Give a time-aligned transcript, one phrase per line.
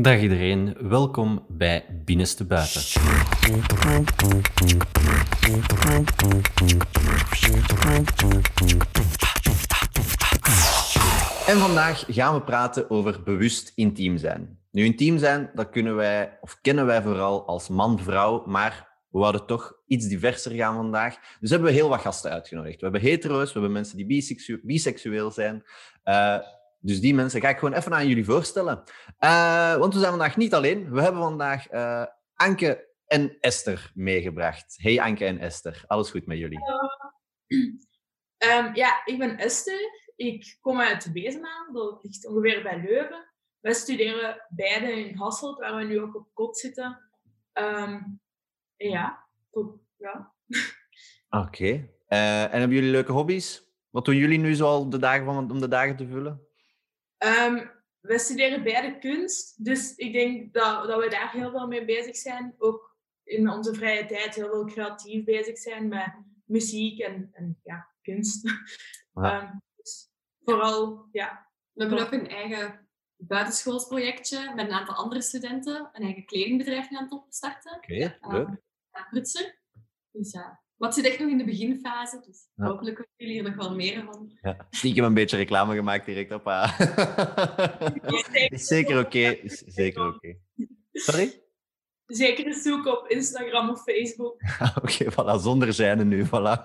[0.00, 2.82] Dag iedereen, welkom bij Binnenste Buiten.
[11.46, 14.58] En vandaag gaan we praten over bewust intiem zijn.
[14.70, 19.46] Nu, intiem zijn, dat kunnen wij, of kennen wij vooral als man-vrouw, maar we wilden
[19.46, 21.16] toch iets diverser gaan vandaag.
[21.40, 22.76] Dus hebben we heel wat gasten uitgenodigd.
[22.76, 25.62] We hebben hetero's, we hebben mensen die biseksu biseksueel zijn.
[26.04, 26.38] Uh,
[26.78, 28.82] dus die mensen ga ik gewoon even aan jullie voorstellen.
[29.20, 30.90] Uh, want we zijn vandaag niet alleen.
[30.90, 34.76] We hebben vandaag uh, Anke en Esther meegebracht.
[34.82, 36.60] Hey Anke en Esther, alles goed met jullie?
[38.38, 40.06] Um, ja, ik ben Esther.
[40.16, 43.26] Ik kom uit Bezemaan, dat ligt ongeveer bij Leuven.
[43.60, 47.00] Wij studeren beide in Hasselt, waar we nu ook op kot zitten.
[47.52, 48.20] Um,
[48.76, 50.34] ja, tot, ja.
[51.30, 51.46] Oké.
[51.46, 51.96] Okay.
[52.08, 53.66] Uh, en hebben jullie leuke hobby's?
[53.90, 56.47] Wat doen jullie nu zoal de dagen van, om de dagen te vullen?
[57.18, 61.84] Um, we studeren beide kunst, dus ik denk dat, dat we daar heel veel mee
[61.84, 62.54] bezig zijn.
[62.58, 67.88] Ook in onze vrije tijd heel veel creatief bezig zijn met muziek en, en ja,
[68.02, 68.48] kunst.
[69.12, 69.42] Ja.
[69.42, 70.10] Um, dus
[70.44, 71.46] vooral, ja.
[71.72, 75.90] We hebben ook een eigen buitenschoolsprojectje met een aantal andere studenten.
[75.92, 77.76] Een eigen kledingbedrijf aan het opstarten.
[77.76, 78.48] Oké, okay, leuk.
[78.48, 78.60] Um,
[79.10, 79.58] Prutser.
[80.10, 82.64] Dus ja, wat zit echt nog in de beginfase, dus ja.
[82.64, 84.38] hopelijk kunnen jullie er nog wel meer van.
[84.42, 86.46] Ja, stiekem een beetje reclame gemaakt direct op.
[88.08, 88.46] Uh.
[88.48, 89.18] is zeker oké.
[89.18, 89.32] Okay.
[89.32, 90.16] Is zeker oké.
[90.16, 90.38] Okay.
[90.92, 91.42] Sorry?
[92.08, 94.42] Zeker een zoek op Instagram of Facebook.
[94.76, 96.64] Oké, okay, voilà, zonder zijn nu, voilà.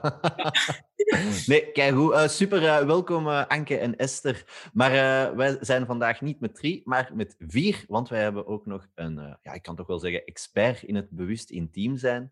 [1.46, 4.70] nee, kijk hoe uh, super uh, welkom uh, Anke en Esther.
[4.74, 4.92] Maar
[5.36, 9.38] wij zijn vandaag niet met drie, maar met vier, want wij hebben ook nog een,
[9.42, 12.32] ja, ik kan toch wel zeggen, expert in het bewust intiem zijn.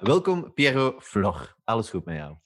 [0.00, 2.36] welkom Piero Flor, alles goed met jou?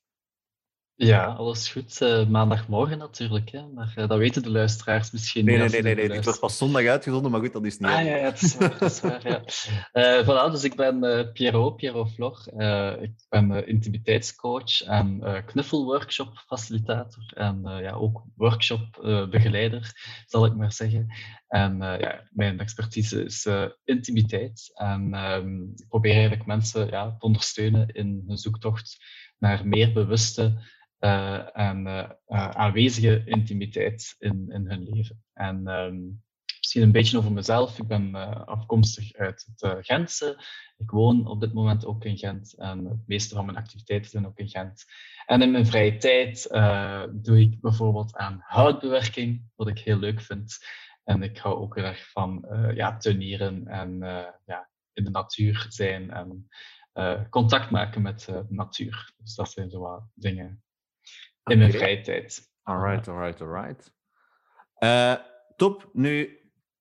[1.07, 2.01] Ja, alles goed.
[2.01, 3.67] Uh, maandagmorgen natuurlijk, hè?
[3.67, 5.71] maar uh, dat weten de luisteraars misschien nee, niet.
[5.71, 6.17] Nee, nee, nee, nee.
[6.17, 7.91] dit wordt pas zondag uitgezonden, maar goed, dat is niet.
[7.91, 8.79] Ah, ja, ja, dat is waar.
[8.79, 9.43] Dat is waar ja.
[9.93, 12.43] uh, voilà, dus ik ben Piero, Piero Flor.
[13.03, 19.93] ik ben intimiteitscoach en knuffelworkshop-facilitator en ja, ook workshop-begeleider,
[20.27, 21.15] zal ik maar zeggen.
[21.49, 23.49] En ja, mijn expertise is
[23.85, 28.99] intimiteit en ehm, ik probeer eigenlijk mensen ja, te ondersteunen in hun zoektocht
[29.39, 32.11] naar meer bewuste en uh,
[32.51, 35.23] aanwezige intimiteit in, in hun leven.
[35.33, 36.23] En um,
[36.59, 37.79] misschien een beetje over mezelf.
[37.79, 38.15] Ik ben
[38.47, 40.45] afkomstig uit het Gentse.
[40.77, 44.27] Ik woon op dit moment ook in Gent en het meeste van mijn activiteiten zijn
[44.27, 44.85] ook in Gent.
[45.27, 46.49] En in mijn vrije tijd
[47.13, 50.59] doe ik bijvoorbeeld aan houtbewerking, wat ik heel leuk vind.
[51.05, 53.99] En ik hou ook heel erg van ja, tuinieren en
[54.45, 56.49] ja, in de natuur zijn en
[57.31, 59.13] contact maken met de natuur.
[59.17, 60.63] Dus dat zijn zo wat dingen
[61.51, 62.53] in mijn vrije tijd.
[62.63, 63.95] Alright, alright, alright.
[64.79, 65.17] Uh,
[65.57, 65.91] top.
[65.93, 66.41] Nu,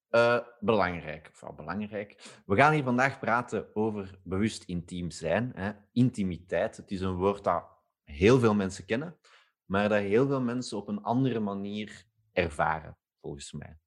[0.09, 2.41] uh, belangrijk, of belangrijk.
[2.45, 5.51] We gaan hier vandaag praten over bewust intiem zijn.
[5.55, 5.71] Hè?
[5.91, 6.77] Intimiteit.
[6.77, 7.63] Het is een woord dat
[8.03, 9.17] heel veel mensen kennen,
[9.65, 12.03] maar dat heel veel mensen op een andere manier
[12.33, 13.77] ervaren, volgens mij.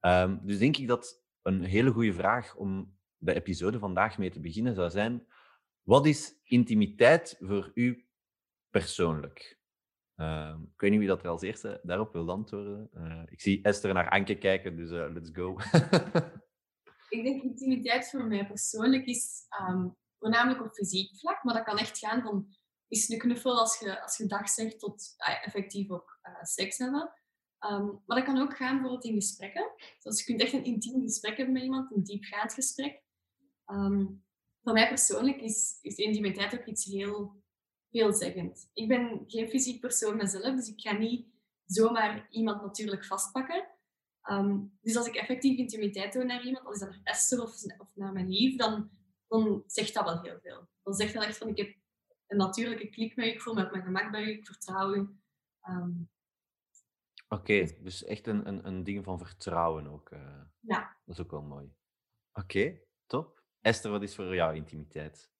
[0.00, 4.40] Um, dus denk ik dat een hele goede vraag om de episode vandaag mee te
[4.40, 5.26] beginnen zou zijn:
[5.82, 8.08] wat is intimiteit voor u
[8.70, 9.62] persoonlijk?
[10.16, 12.90] Uh, ik weet niet wie dat er als eerste daarop wil antwoorden.
[12.94, 15.56] Uh, ik zie Esther naar Anke kijken, dus uh, let's go.
[17.16, 21.78] ik denk intimiteit voor mij persoonlijk is um, voornamelijk op fysiek vlak, maar dat kan
[21.78, 22.46] echt gaan van
[22.88, 27.12] is een knuffel als je, als je dag zegt tot uh, effectief ook seks hebben.
[27.70, 29.70] Um, maar dat kan ook gaan bijvoorbeeld in gesprekken.
[30.02, 33.02] Dus je kunt echt een intiem gesprek hebben met iemand, een diepgaand gesprek.
[34.62, 37.43] Voor mij persoonlijk is, is intimiteit ook iets heel
[37.94, 38.70] veelzeggend.
[38.72, 41.26] Ik ben geen fysiek persoon mezelf, dus ik ga niet
[41.64, 43.68] zomaar iemand natuurlijk vastpakken.
[44.30, 47.50] Um, dus als ik effectief intimiteit doe naar iemand, als is dat naar Esther of,
[47.78, 48.90] of naar mijn lief, dan,
[49.28, 50.68] dan zegt dat wel heel veel.
[50.82, 51.76] Dan zegt dat echt van, ik heb
[52.26, 54.94] een natuurlijke klik met je, ik voel me op mijn gemak bij je, ik vertrouw
[54.94, 55.08] je.
[55.68, 56.10] Um,
[57.28, 60.10] Oké, dus echt een, een, een ding van vertrouwen ook.
[60.10, 60.96] Uh, ja.
[61.04, 61.74] Dat is ook wel mooi.
[62.32, 63.42] Oké, top.
[63.60, 65.33] Esther, wat is voor jou intimiteit?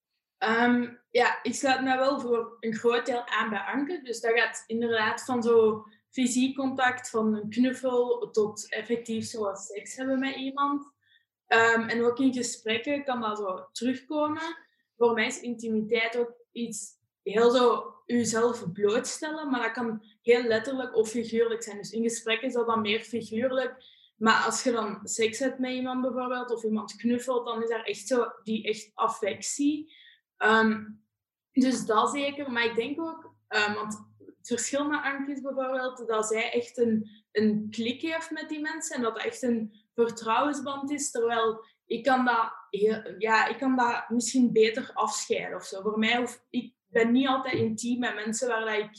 [0.49, 4.01] Um, ja, ik sluit me wel voor een groot deel aan bij Anke.
[4.03, 9.97] Dus dat gaat inderdaad van zo fysiek contact, van een knuffel, tot effectief zoals seks
[9.97, 10.93] hebben met iemand.
[11.49, 14.57] Um, en ook in gesprekken kan dat zo terugkomen.
[14.97, 16.93] Voor mij is intimiteit ook iets
[17.23, 21.77] heel zo jezelf blootstellen, maar dat kan heel letterlijk of figuurlijk zijn.
[21.77, 23.85] Dus in gesprekken is dat dan meer figuurlijk.
[24.17, 27.85] Maar als je dan seks hebt met iemand bijvoorbeeld, of iemand knuffelt, dan is daar
[27.85, 29.93] echt zo die echt affectie.
[30.39, 31.03] Um,
[31.53, 32.51] dus dat zeker.
[32.51, 36.79] Maar ik denk ook, um, want het verschil met Anke is bijvoorbeeld dat zij echt
[36.79, 41.65] een, een klik heeft met die mensen en dat het echt een vertrouwensband is, terwijl
[41.87, 42.53] ik kan dat,
[43.19, 45.83] ja, ik kan dat misschien beter afscheiden of zo.
[45.83, 48.91] Voor mij, hoef, ik ben niet altijd intiem met mensen waar ik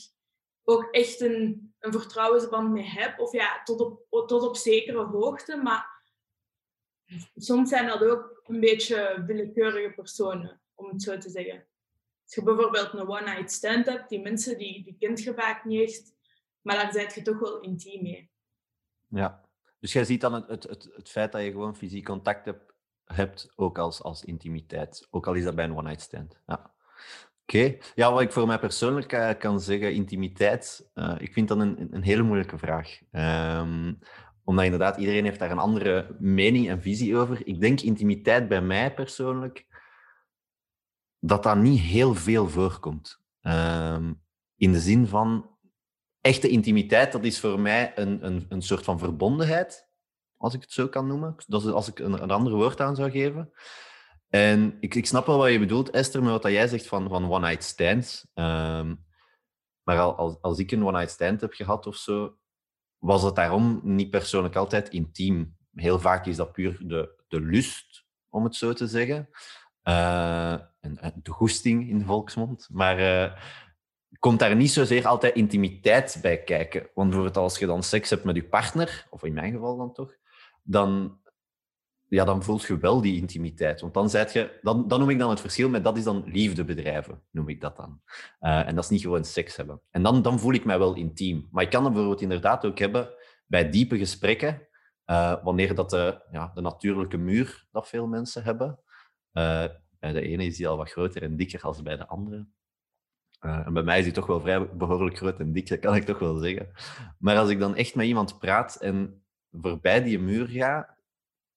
[0.63, 3.19] ook echt een, een vertrouwensband mee heb.
[3.19, 6.03] Of ja, tot op, tot op zekere hoogte, maar
[7.35, 11.67] soms zijn dat ook een beetje willekeurige personen, om het zo te zeggen.
[12.23, 15.89] Als je bijvoorbeeld een one-night stand hebt, die mensen die, die kent je vaak niet
[15.89, 16.13] echt,
[16.61, 18.29] maar daar zijt je toch wel intiem mee.
[19.07, 19.45] Ja,
[19.79, 22.53] dus jij ziet dan het, het, het, feit dat je gewoon fysiek contact
[23.05, 26.39] hebt, ook als, als intimiteit, ook al is dat bij een one-night stand.
[26.45, 26.73] Ja.
[27.41, 31.59] Oké, ja, wat ik voor mij persoonlijk uh, kan zeggen, intimiteit, uh, ik vind dat
[31.59, 32.99] een, een hele moeilijke vraag.
[33.11, 33.99] Um,
[34.45, 37.47] omdat inderdaad, iedereen heeft daar een andere mening en visie over.
[37.47, 39.65] Ik denk intimiteit bij mij persoonlijk,
[41.25, 43.23] dat dat niet heel veel voorkomt.
[43.41, 44.23] Um,
[44.55, 45.57] in de zin van,
[46.21, 49.89] echte intimiteit, dat is voor mij een, een, een soort van verbondenheid,
[50.37, 51.35] als ik het zo kan noemen.
[51.47, 53.51] Dat is als ik een, een ander woord aan zou geven.
[54.29, 57.31] En ik, ik snap wel wat je bedoelt, Esther, met wat jij zegt van, van
[57.31, 58.27] one-night stands.
[58.33, 59.05] Um,
[59.83, 62.37] maar als, als ik een one-night stand heb gehad of zo,
[62.97, 65.57] was het daarom niet persoonlijk altijd intiem.
[65.73, 69.29] Heel vaak is dat puur de, de lust, om het zo te zeggen.
[69.83, 72.67] Uh, en, de goesting in de volksmond.
[72.71, 73.33] Maar uh,
[74.19, 76.89] komt daar niet zozeer altijd intimiteit bij kijken.
[76.93, 79.93] Want bijvoorbeeld als je dan seks hebt met je partner, of in mijn geval dan
[79.93, 80.15] toch,
[80.63, 81.19] dan,
[82.07, 83.81] ja, dan voelt je wel die intimiteit.
[83.81, 86.23] Want dan, zijt je, dan, dan noem ik dan het verschil met dat is dan
[86.25, 88.01] liefde bedrijven, noem ik dat dan.
[88.39, 89.81] Uh, en dat is niet gewoon seks hebben.
[89.91, 91.47] En dan, dan voel ik mij wel intiem.
[91.51, 93.09] Maar ik kan het bijvoorbeeld inderdaad ook hebben
[93.45, 94.67] bij diepe gesprekken,
[95.43, 98.79] wanneer dat de, ja, de natuurlijke muur dat veel mensen hebben.
[100.13, 102.47] De ene is die al wat groter en dikker als bij de andere.
[103.39, 106.03] en bij mij is die toch wel vrij behoorlijk groot en dik, dat kan ik
[106.03, 106.71] toch wel zeggen.
[107.19, 110.97] Maar als ik dan echt met iemand praat en voorbij die muur ga,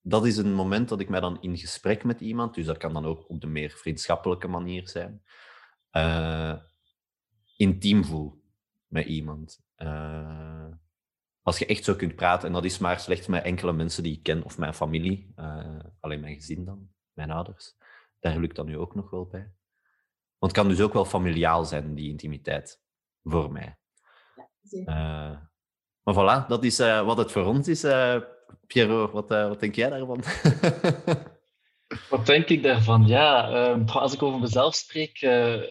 [0.01, 2.93] dat is een moment dat ik mij dan in gesprek met iemand, dus dat kan
[2.93, 5.23] dan ook op de meer vriendschappelijke manier zijn,
[5.91, 6.55] uh,
[7.57, 8.43] intiem voel
[8.87, 9.61] met iemand.
[11.41, 14.15] Als je echt zo kunt praten, en dat is maar slechts met enkele mensen die
[14.15, 15.33] ik ken, of mijn familie,
[15.99, 17.75] alleen mijn gezin dan, mijn ouders,
[18.19, 19.51] daar lukt dat nu ook nog wel bij.
[20.37, 22.81] Want het kan dus ook wel familiaal zijn, die intimiteit,
[23.23, 23.77] voor mij.
[24.61, 25.51] Ja,
[26.03, 27.83] maar voilà, dat is wat het voor ons is
[28.67, 30.23] Piero, wat, uh, wat denk jij daarvan?
[32.09, 33.07] Wat denk ik daarvan?
[33.07, 35.61] Ja, uh, als ik over mezelf spreek, uh,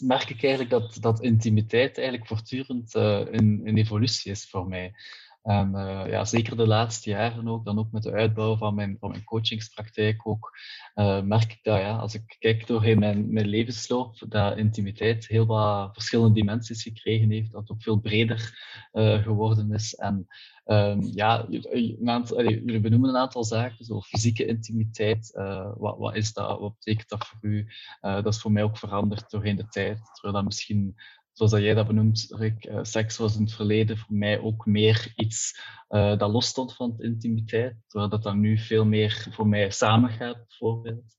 [0.00, 4.94] merk ik eigenlijk dat, dat intimiteit eigenlijk voortdurend uh, in, in evolutie is voor mij.
[5.42, 8.96] En uh, ja, zeker de laatste jaren ook, dan ook met de uitbouw van mijn,
[9.00, 10.58] van mijn coachingspraktijk ook,
[10.94, 15.46] uh, merk ik dat ja, als ik kijk doorheen mijn, mijn levensloop, dat intimiteit heel
[15.46, 18.58] wat verschillende dimensies gekregen heeft, dat ook veel breder
[18.92, 19.94] uh, geworden is.
[19.94, 20.26] En
[20.66, 25.30] um, ja, een aantal, jullie benoemen een aantal zaken, zo fysieke intimiteit,
[25.76, 27.66] wat, wat is dat, wat betekent dat voor u?
[28.00, 30.96] dat is voor mij ook veranderd doorheen de tijd, terwijl dat misschien
[31.32, 35.60] zoals jij dat benoemt, uh, seks was in het verleden voor mij ook meer iets
[35.88, 40.46] uh, dat los stond van intimiteit, terwijl dat dan nu veel meer voor mij samengaat,
[40.48, 41.14] bijvoorbeeld.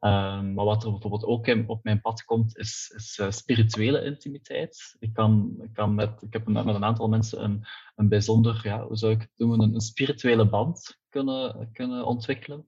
[0.00, 4.96] Um, maar wat er bijvoorbeeld ook op mijn pad komt, is, is uh, spirituele intimiteit.
[4.98, 7.66] Ik, kan, kan met, ik heb met een aantal mensen een,
[7.96, 12.66] een bijzonder, ja, hoe zou ik het noemen, een, spirituele band kunnen, kunnen ontwikkelen.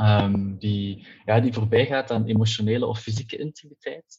[0.00, 4.18] Um, die, ja, die voorbij gaat aan emotionele of fysieke intimiteit.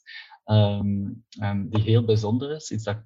[0.51, 3.01] Um, en die heel bijzonder is, iets dat ik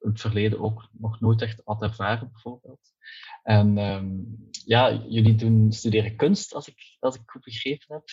[0.00, 2.80] in het verleden ook nog nooit echt had ervaren, bijvoorbeeld.
[3.42, 8.04] En um, ja, jullie doen, studeren kunst, als ik, als ik goed begrepen heb.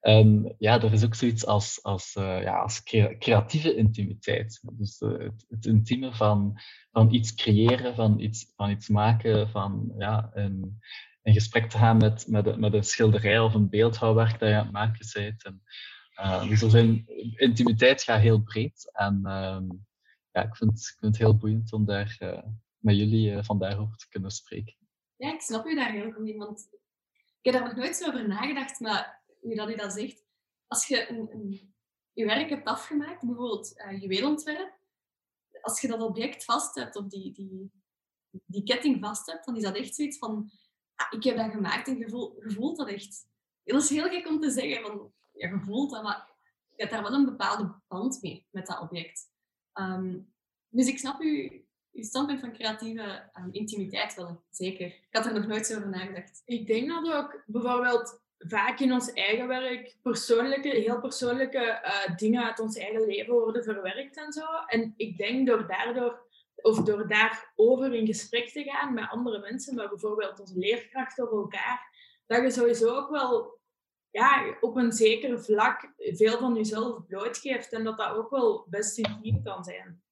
[0.00, 2.82] En ja, er is ook zoiets als, als, uh, ja, als
[3.18, 4.60] creatieve intimiteit.
[4.72, 9.92] Dus uh, het, het, intieme van, van iets creëren, van iets, van iets maken, van
[9.98, 10.80] ja, een,
[11.22, 14.62] in gesprek te gaan met, met, met een schilderij of een beeldhouwwerk dat je aan
[14.62, 15.44] het maken bent.
[15.44, 15.62] En,
[16.20, 17.04] uh, dus er zijn,
[17.36, 18.90] intimiteit gaat heel breed.
[18.92, 19.60] En uh,
[20.30, 22.42] ja, ik vind, ik vind het heel boeiend om daar uh,
[22.78, 24.76] met jullie uh, vandaag over te kunnen spreken.
[25.16, 26.38] Ja, ik snap u daar heel goed in.
[26.38, 26.68] Want
[27.40, 28.80] ik heb daar nog nooit zo over nagedacht.
[28.80, 30.24] Maar nu dat u dat zegt,
[30.66, 31.74] als je een, een,
[32.12, 34.78] je werk hebt afgemaakt, bijvoorbeeld uh, juweelontwerp,
[35.60, 37.72] als je dat object vast hebt of die, die,
[38.30, 40.50] die ketting vast hebt, dan is dat echt zoiets van,
[40.94, 42.06] ah, ik heb dat gemaakt en je,
[42.46, 43.26] je voelt dat echt.
[43.64, 46.28] Dat is heel gek om te zeggen, van, ja, je voelt dat, maar
[46.76, 49.32] je hebt daar wel een bepaalde band mee met dat object.
[49.74, 50.32] Um,
[50.68, 51.50] dus ik snap uw,
[51.92, 54.86] uw standpunt van creatieve um, intimiteit wel, zeker.
[54.86, 56.42] Ik had er nog nooit zo over nagedacht.
[56.44, 62.44] Ik denk dat ook bijvoorbeeld vaak in ons eigen werk persoonlijke, heel persoonlijke eh, dingen
[62.44, 64.46] uit ons eigen leven worden verwerkt en zo.
[64.66, 69.74] En ik denk door daardoor, of door daarover in gesprek te gaan met andere mensen,
[69.74, 71.92] met bijvoorbeeld onze leerkrachten of elkaar,
[72.26, 73.58] dat je sowieso ook wel
[74.14, 78.98] ja, op een zeker vlak veel van jezelf blootgeeft en dat dat ook wel best
[78.98, 80.02] intiem kan zijn.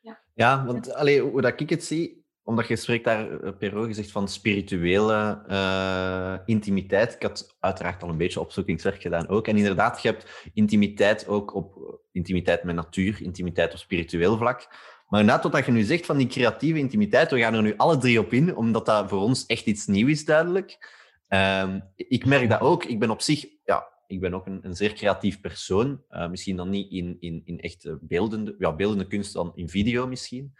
[0.00, 3.82] Ja, ja want allee, hoe dat ik het zie, omdat je spreekt daar, eh, Perro,
[3.82, 7.14] gezegd van spirituele uh, intimiteit.
[7.14, 9.48] Ik had uiteraard al een beetje opzoekingswerk gedaan ook.
[9.48, 14.68] En inderdaad, je hebt intimiteit ook op eh, intimiteit met natuur, intimiteit op spiritueel vlak.
[15.08, 17.96] Maar inderdaad, wat je nu zegt van die creatieve intimiteit, we gaan er nu alle
[17.96, 21.02] drie op in, omdat dat voor ons echt iets nieuws is, duidelijk.
[21.28, 22.84] Uh, ik merk dat ook.
[22.84, 26.02] Ik ben op zich, ja, ik ben ook een, een zeer creatief persoon.
[26.10, 30.06] Uh, misschien dan niet in, in, in echt beeldende, ja, beeldende kunst, dan in video
[30.06, 30.54] misschien.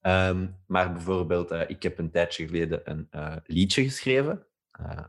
[0.00, 4.46] Ehm, maar bijvoorbeeld, uh, ik heb een tijdje geleden een uh, liedje geschreven.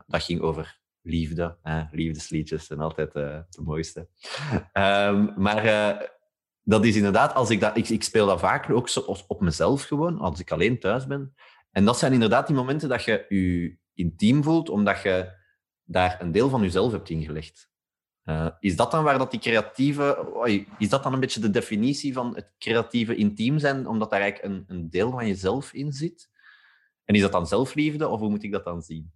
[0.06, 1.56] Dat ging over liefde.
[1.90, 4.08] liefdesliedjes zijn altijd de mooiste.
[4.72, 5.64] Um, maar
[6.62, 9.82] dat is inderdaad, als ik, dat, ik, ik speel dat vaak ook zo, op mezelf
[9.82, 11.34] gewoon, als ik alleen thuis ben.
[11.70, 15.32] En dat zijn inderdaad die momenten dat je je intiem voelt, omdat je
[15.84, 17.70] daar een deel van jezelf hebt ingelegd.
[18.24, 20.66] Uh, is dat dan waar dat die creatieve...
[20.78, 24.54] Is dat dan een beetje de definitie van het creatieve intiem zijn, omdat daar eigenlijk
[24.54, 26.30] een, een deel van jezelf in zit?
[27.04, 29.12] En is dat dan zelfliefde, of hoe moet ik dat dan zien?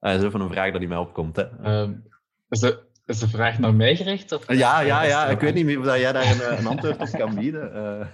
[0.00, 1.36] Uh, dat is even een vraag die mij opkomt.
[1.36, 1.80] Hè.
[1.80, 2.08] Um,
[2.48, 4.32] is, de, is de vraag naar mij gericht?
[4.32, 5.26] Of ja, ja, ja.
[5.26, 7.76] Ik weet niet meer of jij daar een, een antwoord op kan bieden.
[7.76, 8.06] Uh.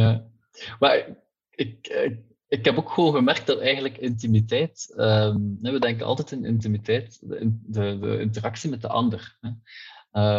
[0.00, 0.24] ja.
[0.78, 1.06] Maar
[1.56, 6.44] ik, ik ik heb ook gewoon gemerkt dat eigenlijk intimiteit, um, we denken altijd in
[6.44, 9.38] intimiteit, de, de, de interactie met de ander.
[9.40, 9.50] Hè.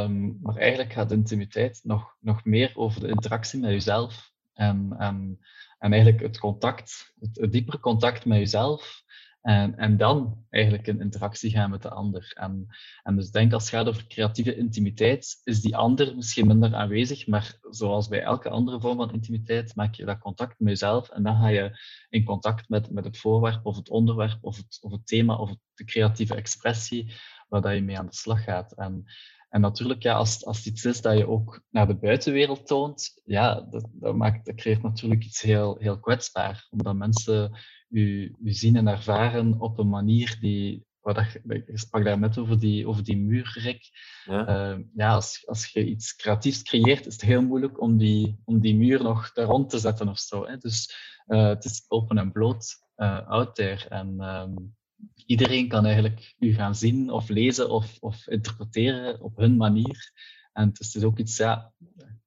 [0.04, 4.32] Um, maar eigenlijk gaat intimiteit nog, nog meer over de interactie met jezelf.
[4.54, 5.40] En, en,
[5.80, 9.04] en eigenlijk het contact, het, het diepere contact met jezelf,
[9.48, 12.32] en, en dan eigenlijk in interactie gaan met de ander.
[12.34, 12.68] En,
[13.04, 17.28] en dus denk als het gaat over creatieve intimiteit, is die ander misschien minder aanwezig,
[17.28, 21.24] maar zoals bij elke andere vorm van intimiteit maak je dat contact met jezelf en
[21.24, 24.92] dan ga je in contact met, met het voorwerp of het onderwerp of het, of
[24.92, 27.14] het thema of de creatieve expressie
[27.48, 28.72] waar dat je mee aan de slag gaat.
[28.72, 29.06] En,
[29.50, 33.22] en natuurlijk, ja, als, als het iets is dat je ook naar de buitenwereld toont,
[33.26, 36.68] ja, dat, dat, maakt, dat creëert natuurlijk iets heel, heel kwetsbaar.
[36.70, 37.58] Omdat mensen
[37.90, 42.60] u, u zien en ervaren op een manier die, wat je sprak daar net over
[42.60, 43.90] die, over die muurrek.
[44.26, 48.42] Ja, uh, ja als, als je iets creatiefs creëert, is het heel moeilijk om die,
[48.46, 50.46] om die muur nog daar rond te zetten of zo.
[50.46, 50.58] Hè.
[50.58, 50.96] Dus
[51.28, 52.66] uh, het is open en bloot
[52.98, 53.88] uh, out there.
[53.90, 54.77] En um,
[55.26, 60.12] iedereen kan eigenlijk u gaan zien of lezen of, of interpreteren op hun manier.
[60.54, 61.74] En het is ook iets, ja,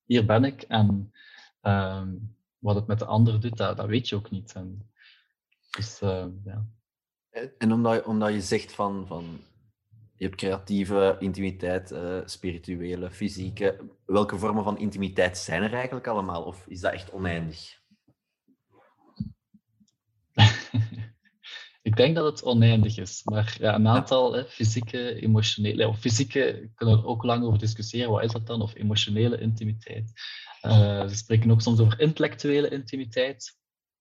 [0.04, 0.62] hier ben ik.
[0.62, 1.12] En
[1.62, 4.52] um, wat het met de ander doet, dat, dat weet je ook niet.
[4.52, 4.90] En,
[5.70, 6.66] dus, uh, ja.
[7.58, 9.40] En omdat je, omdat je zegt van, van
[10.14, 13.78] je hebt creatieve intimiteit, uh, spirituele, fysieke.
[14.06, 16.42] Welke vormen van intimiteit zijn er eigenlijk allemaal?
[16.42, 17.79] Of is dat echt oneindig?
[21.90, 26.70] Ik denk dat het oneindig is, maar ja, een aantal hè, fysieke, emotionele, of fysieke
[26.75, 28.11] kunnen er ook lang over discussiëren.
[28.11, 28.62] Wat is dat dan?
[28.62, 30.12] Of emotionele intimiteit.
[30.62, 33.59] Uh, ze spreken ook soms over intellectuele intimiteit.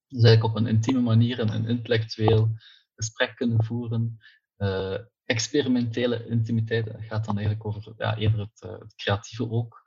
[0.08, 2.50] Dus eigenlijk op een intieme manier een, een intellectueel
[2.96, 4.18] gesprek kunnen voeren.
[4.58, 9.82] Uh, experimentele intimiteit gaat dan eigenlijk over ja, eerder het, uh, het creatieve ook.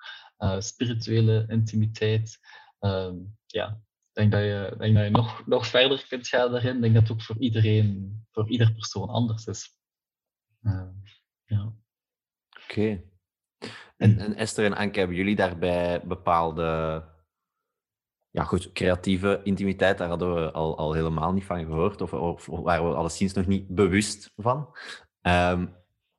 [0.58, 2.38] spirituele intimiteit.
[2.78, 3.16] Ehm,
[3.46, 3.80] ja,
[4.12, 6.74] denk dat je, denk dat je nog, nog verder kunt gaan daarin.
[6.76, 9.78] Ik denk dat het ook voor iedereen, voor ieder persoon anders is.
[10.62, 10.88] Uh,
[11.44, 11.62] ja.
[12.50, 12.80] Oké.
[12.80, 13.04] Okay.
[13.96, 17.02] En, en, Esther en Anke, hebben jullie daarbij bepaalde
[18.30, 22.48] ja, goed, creatieve intimiteit, daar hadden we al, al helemaal niet van gehoord, of, of,
[22.48, 24.76] of waren we alleszins nog niet bewust van.
[25.22, 25.76] Um,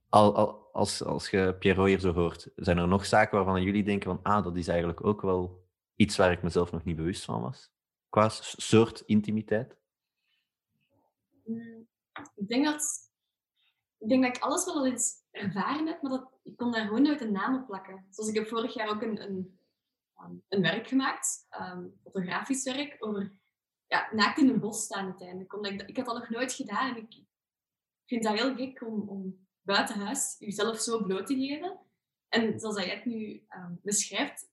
[0.09, 3.83] al, al, als, als je Pierrot hier zo hoort, zijn er nog zaken waarvan jullie
[3.83, 7.25] denken van, ah, dat is eigenlijk ook wel iets waar ik mezelf nog niet bewust
[7.25, 7.72] van was?
[8.13, 9.75] Qua soort intimiteit?
[11.45, 11.87] Mm,
[12.35, 13.11] ik denk dat
[13.97, 16.85] ik, denk dat ik alles wel al eens ervaren heb, maar dat, ik kon daar
[16.85, 18.07] gewoon nooit een naam op plakken.
[18.09, 19.59] Zoals ik heb vorig jaar ook een, een,
[20.21, 23.31] um, een werk gemaakt, um, fotografisch werk, over
[23.87, 25.53] ja, naakt in een bos staan uiteindelijk.
[25.53, 27.23] Omdat ik, ik had dat nog nooit gedaan en ik
[28.05, 31.79] vind dat heel gek om, om buiten huis jezelf zo bloot te geven.
[32.27, 34.49] En zoals jij het nu um, beschrijft,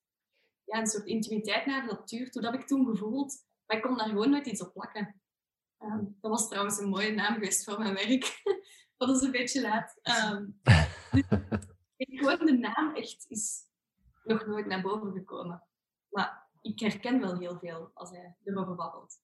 [0.64, 2.30] ja, een soort intimiteit naar de natuur.
[2.30, 5.20] Toen heb ik toen gevoeld maar ik kon daar gewoon nooit iets op plakken.
[5.78, 8.42] Um, dat was trouwens een mooie naam geweest voor mijn werk.
[8.96, 9.98] dat is een beetje laat.
[10.32, 10.60] Um,
[11.96, 13.62] dus gewoon de naam echt is
[14.24, 15.64] nog nooit naar boven gekomen.
[16.08, 19.20] Maar ik herken wel heel veel als hij erover babbelt.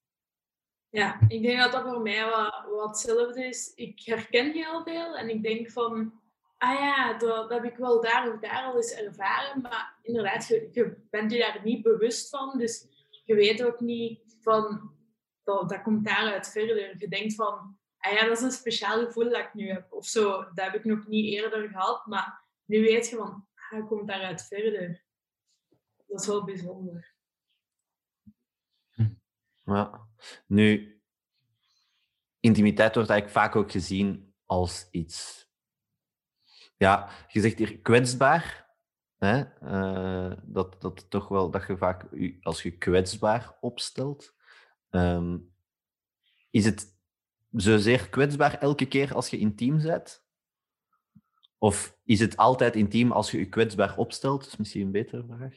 [0.89, 3.73] Ja, ik denk dat dat voor mij wat, wat hetzelfde is.
[3.75, 6.21] Ik herken heel veel en ik denk van,
[6.57, 9.61] ah ja, dat, dat heb ik wel daar of daar al eens ervaren.
[9.61, 12.59] Maar inderdaad, je, je bent je daar niet bewust van.
[12.59, 12.96] Dus
[13.27, 14.95] je weet ook niet van,
[15.43, 16.99] dat, dat komt daaruit verder.
[16.99, 19.93] Je denkt van, ah ja, dat is een speciaal gevoel dat ik nu heb.
[19.93, 22.07] Of zo, dat heb ik nog niet eerder gehad.
[22.07, 25.05] Maar nu weet je van, ah, dat komt daaruit verder.
[26.07, 27.15] Dat is wel bijzonder.
[29.65, 30.09] Ja.
[30.47, 31.01] Nu,
[32.41, 35.49] intimiteit wordt eigenlijk vaak ook gezien als iets.
[36.77, 38.66] Ja, je zegt hier kwetsbaar.
[39.19, 42.07] Uh, dat, dat, toch wel, dat je vaak
[42.41, 44.35] als je kwetsbaar opstelt.
[44.91, 45.55] Um,
[46.51, 46.99] is het
[47.51, 50.27] zozeer kwetsbaar elke keer als je intiem bent?
[51.59, 54.47] Of is het altijd intiem als je je kwetsbaar opstelt?
[54.47, 55.55] Is misschien een betere vraag.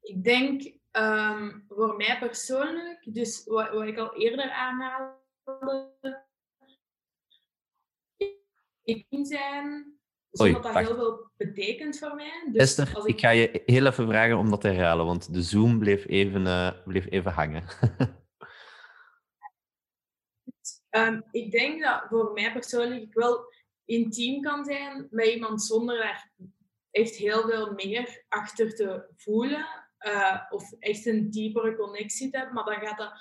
[0.00, 6.26] Ik denk um, voor mij persoonlijk, dus wat, wat ik al eerder aanhaalde,
[8.82, 9.97] ik zijn
[10.30, 12.48] zonder dat dat heel veel betekent voor mij.
[12.52, 13.04] Dus Esther, ik...
[13.04, 13.20] ik...
[13.20, 16.70] ga je heel even vragen om dat te herhalen, want de Zoom bleef even, uh,
[16.84, 17.64] bleef even hangen.
[20.90, 23.52] um, ik denk dat voor mij persoonlijk ik wel
[23.84, 26.30] intiem kan zijn met iemand zonder daar
[26.90, 29.66] echt heel veel meer achter te voelen.
[30.00, 32.54] Uh, of echt een diepere connectie te hebben.
[32.54, 33.12] Maar dan gaat dat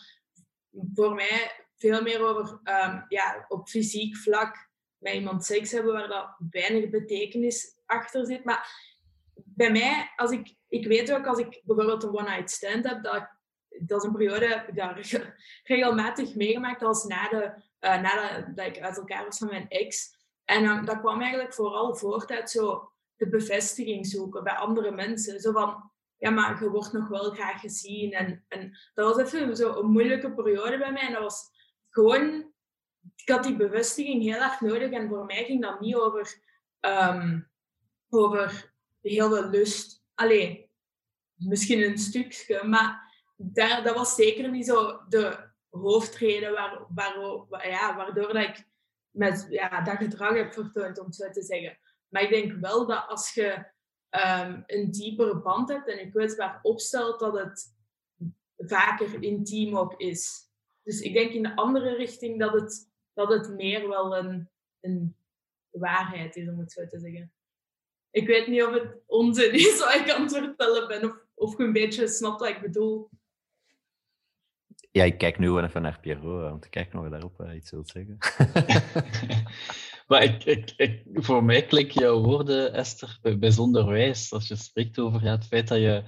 [0.93, 4.66] voor mij veel meer over um, ja, op fysiek vlak
[4.97, 8.43] met iemand seks hebben waar dat weinig betekenis achter zit.
[8.43, 8.85] Maar
[9.33, 13.29] bij mij, als ik, ik weet ook als ik bijvoorbeeld een one-night stand heb, dat,
[13.79, 14.99] dat is een periode heb ik daar
[15.63, 17.43] regelmatig meegemaakt als na, de,
[17.79, 20.15] uh, na de, dat ik uit elkaar was van mijn ex.
[20.45, 25.39] En um, dat kwam eigenlijk vooral voort uit zo de bevestiging zoeken bij andere mensen.
[25.39, 28.11] Zo van, ja, maar je wordt nog wel graag gezien.
[28.11, 31.01] En, en dat was even zo een moeilijke periode bij mij.
[31.01, 31.49] En dat was
[31.89, 32.53] gewoon,
[33.15, 34.91] ik had die bevestiging heel erg nodig.
[34.91, 36.41] En voor mij ging dat niet over,
[36.79, 37.49] um,
[38.09, 40.03] over heel veel lust.
[40.13, 40.69] Alleen,
[41.35, 47.95] misschien een stukje, maar daar, dat was zeker niet zo de hoofdreden waar, waar, ja,
[47.95, 48.65] waardoor dat ik
[49.09, 51.79] met, ja, dat gedrag heb vertoond, om het zo te zeggen.
[52.07, 53.65] Maar ik denk wel dat als je
[54.09, 57.75] um, een diepere band hebt en je kwetsbaar opstelt, dat het
[58.57, 60.49] vaker intiem ook is.
[60.83, 64.49] Dus ik denk in de andere richting dat het, dat het meer wel een,
[64.79, 65.15] een
[65.69, 67.31] waarheid is, om het zo te zeggen.
[68.11, 71.57] Ik weet niet of het onzin is wat ik aan het vertellen ben, of, of
[71.57, 73.09] je een beetje snapt wat ik bedoel.
[74.91, 77.89] Ja, ik kijk nu even naar Pierrot, want ik kijk nog daarop uh, iets wilt
[77.89, 78.17] zeggen.
[80.07, 84.33] maar ik, ik, ik, voor mij klinken jouw woorden, Esther, bijzonder wijs.
[84.33, 86.03] Als je spreekt over ja, het feit dat je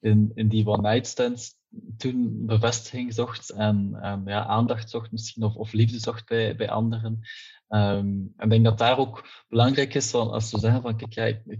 [0.00, 1.56] in, in die one-night stands
[1.96, 6.70] toen bevestiging zocht en, en ja, aandacht zocht misschien, of, of liefde zocht bij, bij
[6.70, 7.20] anderen.
[7.68, 11.54] Um, ik denk dat daar ook belangrijk is, als we zeggen van, kijk, ja,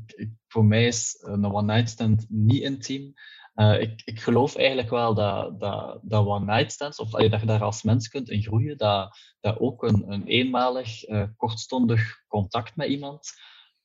[0.49, 3.15] voor mij is een one-night stand niet intiem,
[3.55, 7.63] uh, ik, ik geloof eigenlijk wel dat, dat, dat one-night stands, of dat je daar
[7.63, 12.89] als mens kunt in groeien, dat, dat ook een, een eenmalig, uh, kortstondig contact met
[12.89, 13.33] iemand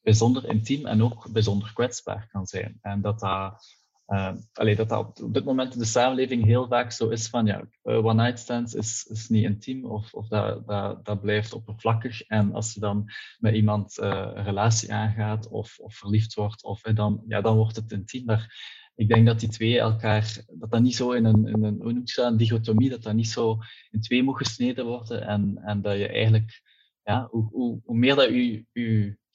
[0.01, 2.77] bijzonder intiem en ook bijzonder kwetsbaar kan zijn.
[2.81, 3.78] En dat dat,
[4.09, 7.45] uh, allee, dat, dat op dit moment in de samenleving heel vaak zo is van
[7.45, 12.21] ja, one-night stands is, is niet intiem of, of dat, dat, dat blijft oppervlakkig.
[12.21, 17.23] En als je dan met iemand een relatie aangaat of, of verliefd wordt, of, dan,
[17.27, 18.25] ja, dan wordt het intiem.
[18.25, 21.79] Daar, ik denk dat die twee elkaar, dat dat niet zo in een, in een,
[21.81, 23.57] hoe dat, een dichotomie, dat dat niet zo
[23.91, 26.61] in twee moet gesneden worden en, en dat je eigenlijk,
[27.03, 28.65] ja, hoe, hoe, hoe meer dat je,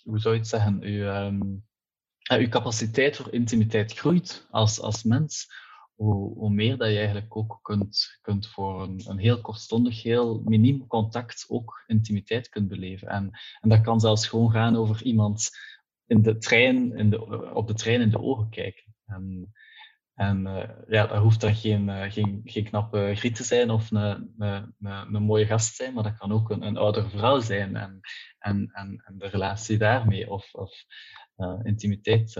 [0.02, 1.38] hoe zou je het zeggen, je,
[2.24, 5.46] je capaciteit voor intimiteit groeit als, als mens,
[5.94, 10.40] hoe, hoe meer dat je eigenlijk ook kunt, kunt voor een, een heel kortstondig, heel
[10.44, 13.08] miniem contact ook intimiteit kunt beleven.
[13.08, 15.50] En, en dat kan zelfs gewoon gaan over iemand
[16.06, 18.94] in de trein, in de, op de trein in de ogen kijken.
[19.06, 19.52] En,
[20.14, 23.90] en uh, ja, dat hoeft dan geen, uh, geen, geen knappe griet te zijn of
[23.90, 24.74] een, een,
[25.14, 28.00] een, mooie gast zijn, maar dat kan ook een, een oudere vrouw zijn en,
[28.38, 30.84] en, en, en de relatie daarmee of, of
[31.62, 32.34] intimiteit.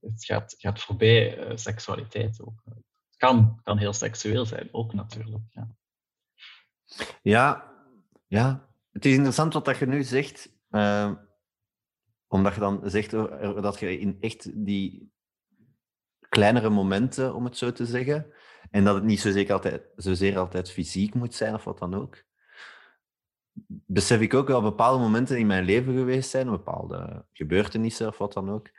[0.00, 2.62] het gaat, gaat voorbij seksualiteit ook.
[2.64, 5.44] Het kan, kan heel seksueel zijn, ook natuurlijk.
[5.48, 5.68] Ja.
[7.22, 7.72] Ja,
[8.26, 8.68] ja.
[8.92, 10.58] het is interessant wat dat je nu zegt
[12.30, 15.12] omdat je dan zegt dat je in echt die
[16.28, 18.32] kleinere momenten, om het zo te zeggen.
[18.70, 22.24] En dat het niet zozeer altijd, zozeer altijd fysiek moet zijn of wat dan ook.
[23.66, 28.32] Besef ik ook wel bepaalde momenten in mijn leven geweest zijn, bepaalde gebeurtenissen of wat
[28.32, 28.70] dan ook,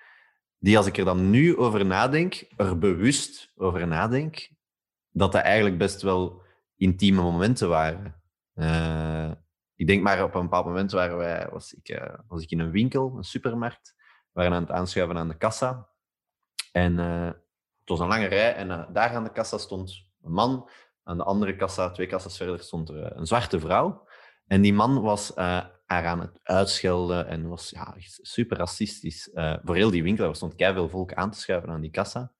[0.60, 4.50] die als ik er dan nu over nadenk, er bewust over nadenk,
[5.12, 6.42] dat dat eigenlijk best wel
[6.76, 8.22] intieme momenten waren.
[8.54, 9.32] Eh,
[9.76, 12.60] ik denk maar op een bepaald moment waren wij, was, ik, uh, was ik in
[12.60, 13.96] een winkel, een supermarkt.
[14.32, 15.88] Waren aan het aanschuiven aan de kassa.
[16.72, 17.26] En uh,
[17.80, 20.70] het was een lange rij en daar aan de kassa stond een man.
[21.04, 24.08] Aan de andere kassa, twee kassas verder, stond er een zwarte vrouw.
[24.52, 29.30] En die man was haar aan het uitschelden en was ja, super racistisch.
[29.64, 32.34] voor heel die winkel, er stond veel volk aan te schuiven aan die kassa.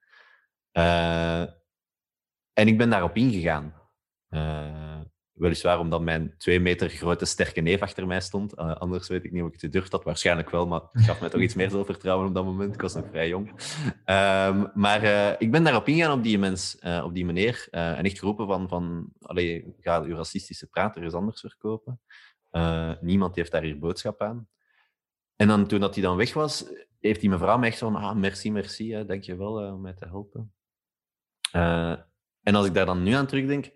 [2.54, 3.74] en ik ben daarop ingegaan.
[5.42, 8.58] Weliswaar omdat mijn twee meter grote sterke neef achter mij stond.
[8.58, 9.90] Uh, anders weet ik niet of ik het durfde.
[9.90, 12.74] Dat waarschijnlijk wel, maar het gaf mij toch iets meer zelfvertrouwen op dat moment.
[12.74, 13.50] Ik was nog vrij jong.
[14.06, 17.68] Um, maar uh, ik ben daarop ingegaan op die mens, uh, op die meneer.
[17.72, 22.00] en echt geroepen van, van allee, ga uw racistische praat er eens anders verkopen.
[23.02, 24.48] niemand heeft daar hier boodschap aan.
[25.36, 26.66] En dan, toen dat hij dan weg was,
[27.00, 29.82] heeft die mevrouw mij echt zo van, ah, merci, merci, hè, dank je wel om
[29.82, 30.54] mij te helpen.
[32.44, 33.72] en als ik daar dan nu aan terugdenk,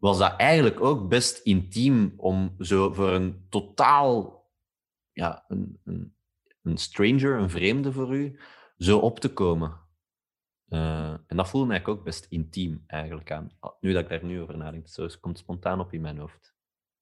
[0.00, 4.44] was dat eigenlijk ook best intiem om zo voor een totaal,
[5.12, 6.14] ja, een, een,
[6.62, 8.38] een stranger, een vreemde voor u,
[8.76, 9.78] zo op te komen.
[10.68, 13.50] Uh, en dat voelde eigenlijk ook best intiem eigenlijk aan.
[13.80, 16.54] Nu dat ik daar nu over nadenk, zo komt spontaan op in mijn hoofd.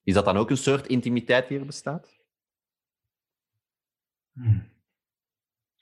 [0.03, 2.25] Is dat dan ook een soort intimiteit die er bestaat?
[4.33, 4.77] Hmm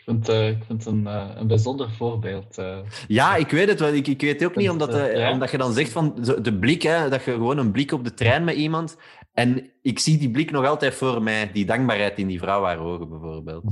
[0.06, 2.58] vind, uh, ik vind het een, uh, een bijzonder voorbeeld.
[2.58, 2.78] Uh.
[3.08, 3.92] Ja, ik weet het wel.
[3.92, 5.32] Ik, ik weet ook niet, omdat, ja.
[5.32, 8.14] omdat je dan zegt van de blik, hè, dat je gewoon een blik op de
[8.14, 8.96] trein met iemand.
[9.32, 12.78] En ik zie die blik nog altijd voor mij, die dankbaarheid in die vrouw haar
[12.78, 13.64] ogen bijvoorbeeld.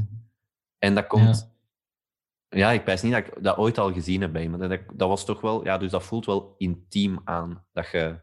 [0.79, 1.55] En dat komt.
[2.49, 4.63] Ja, ja ik wijs niet dat ik dat ooit al gezien heb bij iemand.
[4.63, 7.65] En dat, dat was toch wel, ja, dus dat voelt wel intiem aan.
[7.73, 8.21] Dat je.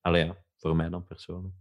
[0.00, 1.54] Allee, ja, voor mij dan persoonlijk.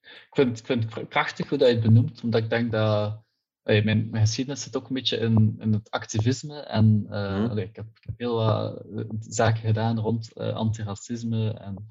[0.00, 3.26] Ik vind, ik vind het prachtig hoe dat je het benoemt, omdat ik denk dat
[3.68, 6.60] mijn, mijn, geschiedenis zit ook een beetje in, in het activisme.
[6.60, 7.58] En uh, mm.
[7.58, 11.86] ik, heb, ik, heb, heel wat eh, zaken gedaan rond uh, antiracisme en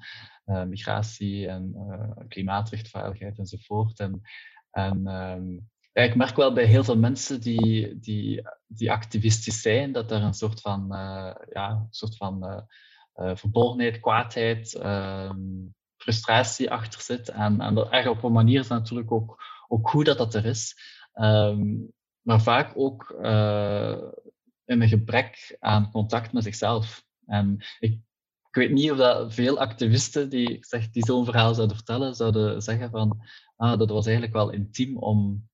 [0.46, 1.74] uh, migratie en
[2.28, 4.00] klimaatrechtvaardigheid enzovoort.
[4.00, 4.20] En,
[4.70, 9.92] en um, ja, ik merk wel bij heel veel mensen die, die, die activistisch zijn,
[9.92, 10.86] dat er een soort van,
[11.52, 12.66] ja, een soort van
[13.14, 15.36] verborgenheid, kwaadheid, ehm,
[15.96, 17.28] frustratie achter zit.
[17.28, 20.76] En, en dat op een manier is natuurlijk ook, ook goed dat dat er is.
[21.20, 24.02] Um, maar vaak ook uh,
[24.64, 27.04] in een gebrek aan contact met zichzelf.
[27.26, 28.00] En ik,
[28.50, 32.90] weet niet of dat veel activisten die, zeg, die zo'n verhaal zouden vertellen, zouden zeggen
[32.90, 33.20] van
[33.56, 35.48] ah, dat was eigenlijk wel intiem om,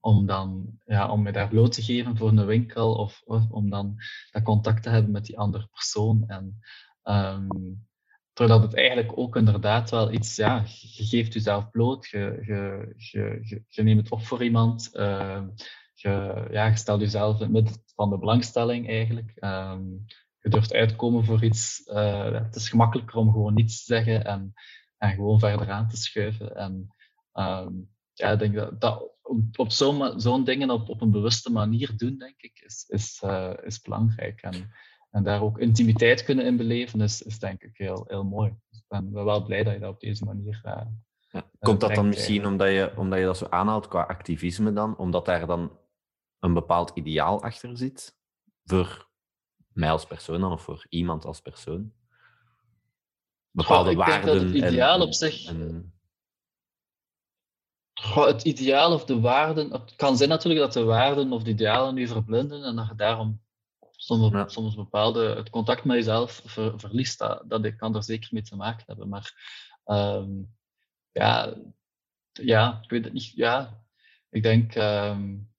[0.00, 3.70] om, dan, ja, om me daar bloot te geven voor een winkel of, of om
[3.70, 3.96] dan
[4.30, 6.24] dat contact te hebben met die andere persoon.
[6.26, 6.60] En,
[7.02, 7.86] um,
[8.34, 10.64] Terwijl het eigenlijk ook inderdaad wel iets, ja,
[10.96, 15.42] je geeft jezelf bloot, je, je, je, je, neemt het op voor iemand, uh,
[15.94, 19.32] je, ja, je stelt jezelf in het midden van de belangstelling eigenlijk.
[19.40, 20.04] Um,
[20.44, 21.82] je durft uitkomen voor iets.
[21.86, 24.54] Uh, het is gemakkelijker om gewoon niets te zeggen en,
[24.98, 26.56] en gewoon verder aan te schuiven.
[26.56, 26.94] En
[27.32, 29.10] um, ja, ik denk dat, dat
[29.56, 33.52] op, zo'n zo'n dingen op, op een bewuste manier doen, denk ik, is, is, uh,
[33.62, 34.42] is belangrijk.
[34.42, 34.70] En,
[35.14, 38.54] en daar ook intimiteit kunnen in beleven, is, is denk ik heel, heel mooi.
[38.70, 40.62] Dus ik ben wel blij dat je dat op deze manier.
[40.64, 40.80] Uh,
[41.30, 41.50] ja.
[41.58, 44.96] Komt dat dan misschien omdat je, omdat je dat zo aanhaalt qua activisme dan?
[44.96, 45.78] Omdat daar dan
[46.38, 48.16] een bepaald ideaal achter zit?
[48.64, 49.08] Voor
[49.72, 51.92] mij als persoon dan, of voor iemand als persoon?
[53.50, 54.46] Bepaalde Goh, waarden.
[54.46, 55.46] het ideaal en, op zich.
[55.46, 55.94] En...
[57.92, 59.70] Goh, het ideaal of de waarden.
[59.70, 62.94] Het kan zijn natuurlijk dat de waarden of de idealen nu verblinden en dat je
[62.94, 63.43] daarom
[64.04, 68.42] soms, soms bepaalde, het contact met jezelf ver, verliest, dat, dat kan er zeker mee
[68.42, 69.08] te maken hebben.
[69.08, 69.32] Maar
[69.84, 70.54] um,
[71.12, 71.54] ja,
[72.32, 73.32] ja, ik weet het niet.
[73.34, 73.84] Ja,
[74.30, 75.52] ik denk, um,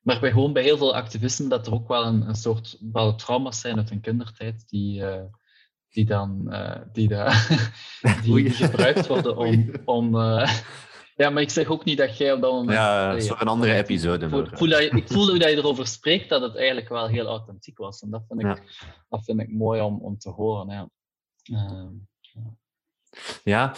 [0.00, 3.16] maar bij, gewoon bij heel veel activisten dat er ook wel een, een soort bepaalde
[3.16, 5.24] trauma's zijn uit hun kindertijd die, uh,
[5.88, 7.08] die dan uh, die,
[8.22, 10.50] die, die, gebruikt worden om, om uh,
[11.16, 12.78] ja, maar ik zeg ook niet dat jij op dat moment...
[12.78, 14.28] Ja, dat is een andere episode.
[14.28, 17.06] Voel, voel dat je, ik voelde hoe dat je erover spreekt, dat het eigenlijk wel
[17.06, 18.02] heel authentiek was.
[18.02, 18.58] En dat vind ik, ja.
[19.08, 20.68] dat vind ik mooi om, om te horen.
[20.68, 20.88] Ja.
[21.52, 22.54] Uh, ja.
[23.44, 23.74] ja,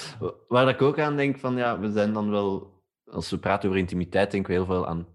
[0.49, 2.75] waar ik ook aan denk van, ja, we zijn dan wel...
[3.11, 5.07] Als we praten over intimiteit, denken we heel veel aan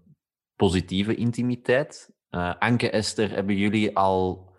[0.56, 2.14] positieve intimiteit.
[2.30, 4.52] Uh, Anke, Esther, hebben jullie al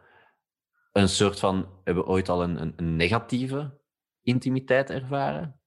[0.91, 1.81] een soort van...
[1.83, 3.79] Hebben ooit al een, een, een negatieve
[4.21, 5.61] intimiteit ervaren?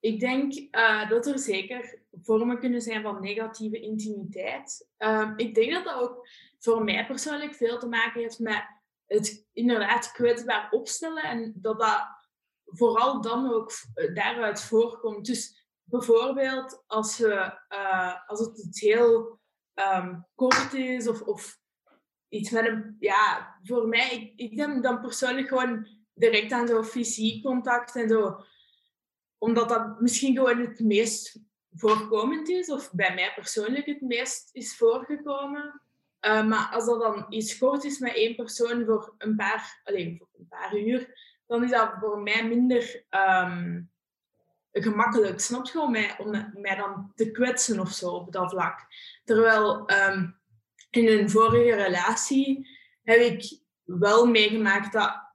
[0.00, 4.88] Ik denk uh, dat er zeker vormen kunnen zijn van negatieve intimiteit.
[4.98, 8.64] Uh, ik denk dat dat ook voor mij persoonlijk veel te maken heeft met
[9.06, 12.06] het inderdaad kwetsbaar opstellen en dat dat
[12.64, 15.26] vooral dan ook eh, daaruit voorkomt.
[15.26, 19.40] Dus bijvoorbeeld als, we, uh, als het iets heel
[19.74, 21.58] um, kort is of, of
[22.28, 22.96] iets met een...
[22.98, 28.08] Ja, voor mij, ik, ik denk dan persoonlijk gewoon direct aan zo fysiek contact en
[28.08, 28.44] zo.
[29.40, 31.40] Omdat dat misschien gewoon het meest
[31.72, 35.80] voorkomend is, of bij mij persoonlijk het meest is voorgekomen.
[36.20, 40.16] Uh, maar als dat dan iets kort is met één persoon voor een paar, alleen
[40.18, 41.14] voor een paar uur,
[41.46, 43.90] dan is dat voor mij minder um,
[44.72, 45.40] gemakkelijk.
[45.40, 48.86] Snap je om mij, om mij dan te kwetsen of zo op dat vlak?
[49.24, 50.40] Terwijl um,
[50.90, 52.68] in een vorige relatie
[53.02, 55.29] heb ik wel meegemaakt dat,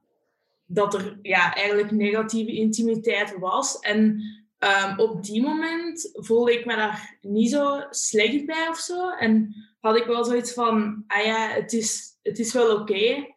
[0.66, 3.78] dat er ja, eigenlijk negatieve intimiteit was.
[3.78, 4.22] En
[4.58, 9.10] um, op die moment voelde ik me daar niet zo slecht bij of zo.
[9.10, 13.34] En had ik wel zoiets van, ah ja, het is, het is wel oké.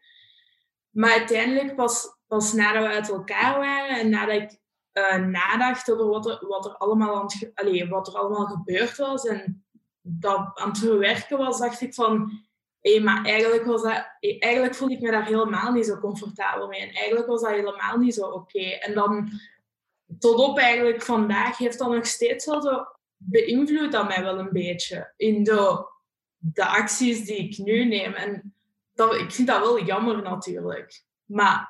[0.89, 4.59] Maar uiteindelijk, pas, pas nadat we uit elkaar waren en nadat ik
[4.93, 9.65] uh, nadacht over wat er, wat, er allemaal aan wat er allemaal gebeurd was en
[10.01, 12.31] dat aan het verwerken was, dacht ik van,
[12.81, 16.79] hé, maar eigenlijk, was dat, eigenlijk voelde ik me daar helemaal niet zo comfortabel mee.
[16.79, 18.59] En eigenlijk was dat helemaal niet zo oké.
[18.59, 19.29] En dan,
[20.19, 22.85] tot op eigenlijk vandaag, heeft dat nog steeds wel zo
[23.17, 25.13] beïnvloed dat mij wel een beetje.
[25.15, 25.85] In de,
[26.37, 28.13] de acties die ik nu neem.
[28.13, 28.53] En
[28.93, 31.03] dat, ik vind dat wel jammer natuurlijk.
[31.25, 31.69] Maar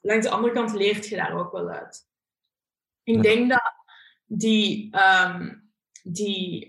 [0.00, 2.08] langs de andere kant leert je daar ook wel uit.
[3.02, 3.72] Ik denk dat
[4.26, 5.59] die, um,
[6.02, 6.68] die,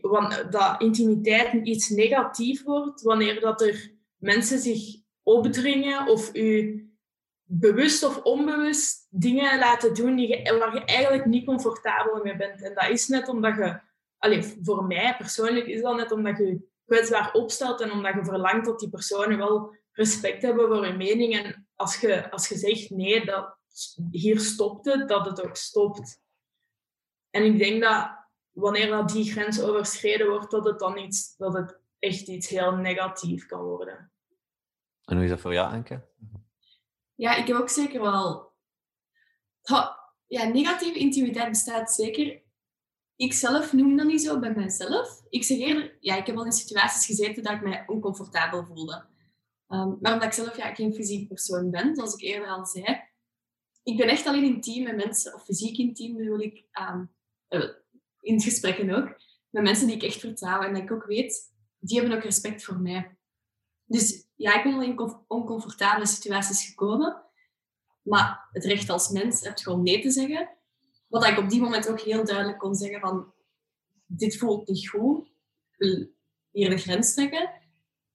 [0.50, 6.82] dat intimiteit iets negatief wordt wanneer dat er mensen zich opdringen of u
[7.44, 12.62] bewust of onbewust dingen laten doen die je, waar je eigenlijk niet comfortabel mee bent.
[12.62, 13.80] En dat is net omdat je,
[14.18, 18.66] allez, voor mij persoonlijk is dat net omdat je kwetsbaar opstelt en omdat je verlangt
[18.66, 21.38] dat die personen wel respect hebben voor je mening.
[21.38, 23.58] En als je, als je zegt nee, dat
[24.12, 26.20] hier stopt het, dat het ook stopt.
[27.30, 28.21] En ik denk dat
[28.52, 32.72] wanneer dat die grens overschreden wordt, dat het dan iets, dat het echt iets heel
[32.72, 34.12] negatief kan worden.
[35.06, 36.08] En hoe is dat voor jou, Anke?
[37.16, 38.52] Ja, ik heb ook zeker wel...
[40.28, 42.42] Ja, negatieve intimiteit bestaat zeker.
[43.16, 45.24] Ik zelf noem dat niet zo bij mezelf.
[45.30, 49.06] Ik zeg eerder, ja, ik heb al in situaties gezeten dat ik mij oncomfortabel voelde.
[49.68, 53.10] Um, maar omdat ik zelf ja, geen fysiek persoon ben, zoals ik eerder al zei,
[53.84, 57.14] ik ben echt alleen intiem met mensen, of fysiek intiem bedoel ik, um,
[58.22, 62.00] in gesprekken ook, met mensen die ik echt vertrouw en dat ik ook weet, die
[62.00, 63.18] hebben ook respect voor mij.
[63.86, 67.24] Dus ja, ik ben al in oncomfortabele situaties gekomen,
[68.02, 70.50] maar het recht als mens heb gewoon nee te zeggen.
[71.08, 73.34] Wat ik op die moment ook heel duidelijk kon zeggen van,
[74.06, 76.08] dit voelt niet goed, ik wil
[76.52, 77.52] hier de grens trekken.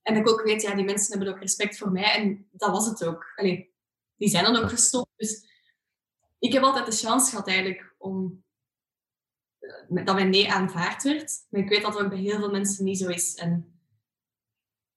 [0.02, 2.70] En dat ik ook weet, ja, die mensen hebben ook respect voor mij en dat
[2.70, 3.32] was het ook.
[3.36, 3.74] Allee,
[4.16, 5.10] die zijn dan ook gestopt.
[5.16, 5.44] Dus
[6.38, 8.44] ik heb altijd de chance gehad eigenlijk om
[9.88, 11.46] dat mijn nee aanvaard werd.
[11.50, 13.34] Maar ik weet dat dat bij heel veel mensen niet zo is.
[13.34, 13.80] En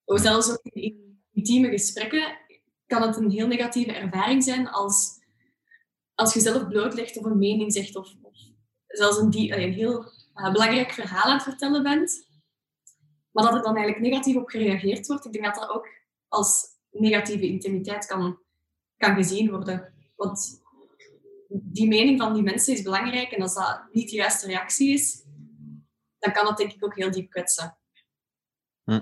[0.05, 2.37] zelfs ook in intieme gesprekken
[2.85, 5.19] kan het een heel negatieve ervaring zijn als,
[6.15, 8.37] als je zelf blootlegt of een mening zegt of, of
[8.87, 10.03] zelfs een, die, een heel
[10.35, 12.27] uh, belangrijk verhaal aan het vertellen bent.
[13.31, 15.25] Maar dat er dan eigenlijk negatief op gereageerd wordt.
[15.25, 15.87] Ik denk dat dat ook
[16.27, 18.39] als negatieve intimiteit kan,
[18.97, 19.93] kan gezien worden.
[20.15, 20.61] Want
[21.49, 25.25] die mening van die mensen is belangrijk en als dat niet de juiste reactie is,
[26.19, 27.77] dan kan dat denk ik ook heel diep kwetsen.
[28.83, 29.01] Hm.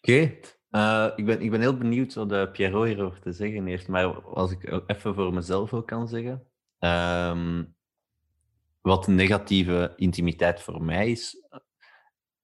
[0.00, 0.38] Oké,
[0.70, 4.22] eh, ik, ben, ik ben heel benieuwd wat de Pierrot hierover te zeggen heeft, maar
[4.22, 6.46] als ik even voor mezelf ook kan zeggen,
[6.78, 7.76] um,
[8.80, 11.46] wat negatieve intimiteit voor mij is,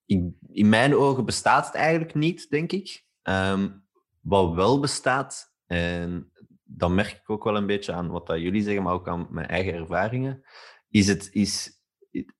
[0.07, 3.05] in, in mijn ogen bestaat het eigenlijk niet, denk ik.
[3.23, 3.87] Um,
[4.21, 6.32] wat wel bestaat, en
[6.77, 9.27] dan merk ik ook wel een beetje aan wat dat jullie zeggen, maar ook aan
[9.31, 10.43] mijn eigen ervaringen,
[10.89, 11.81] is het is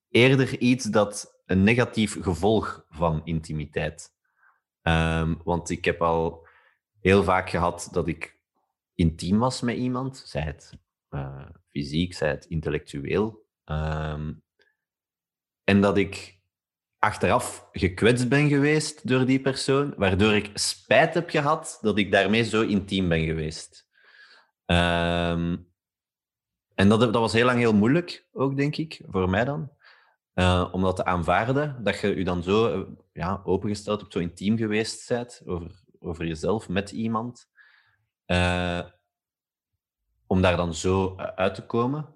[0.09, 4.11] eerder iets dat een negatief gevolg van intimiteit.
[4.81, 6.47] Um, want ik heb al
[6.99, 8.39] heel vaak gehad dat ik
[8.95, 10.77] intiem was met iemand, zij het
[11.09, 13.45] uh, fysiek, zij het intellectueel.
[13.65, 14.43] Um,
[15.63, 16.39] en dat ik
[16.99, 22.43] achteraf gekwetst ben geweest door die persoon, waardoor ik spijt heb gehad dat ik daarmee
[22.43, 23.82] zo intiem ben geweest.
[24.65, 25.71] Um,
[26.73, 29.71] en dat, dat was heel lang heel moeilijk, ook denk ik, voor mij dan.
[30.35, 34.19] Uh, om dat te aanvaarden, dat je je dan zo uh, ja, opengesteld hebt, zo
[34.19, 37.49] intiem geweest bent over, over jezelf met iemand.
[38.27, 38.81] Uh,
[40.27, 42.15] om daar dan zo uit te komen.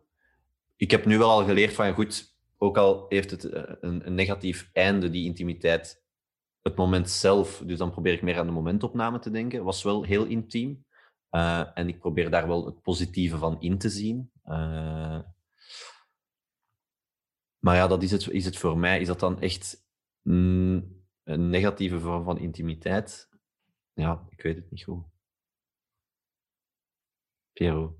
[0.75, 3.43] Ik heb nu wel al geleerd van, goed, ook al heeft het
[3.81, 6.03] een, een negatief einde, die intimiteit,
[6.61, 10.03] het moment zelf, dus dan probeer ik meer aan de momentopname te denken, was wel
[10.03, 10.85] heel intiem.
[11.31, 14.31] Uh, en ik probeer daar wel het positieve van in te zien.
[14.45, 15.19] Uh,
[17.59, 18.99] maar ja, dat is het, is het voor mij.
[18.99, 19.87] Is dat dan echt
[20.21, 23.29] mm, een negatieve vorm van intimiteit?
[23.93, 25.05] Ja, ik weet het niet goed.
[27.53, 27.97] Piero.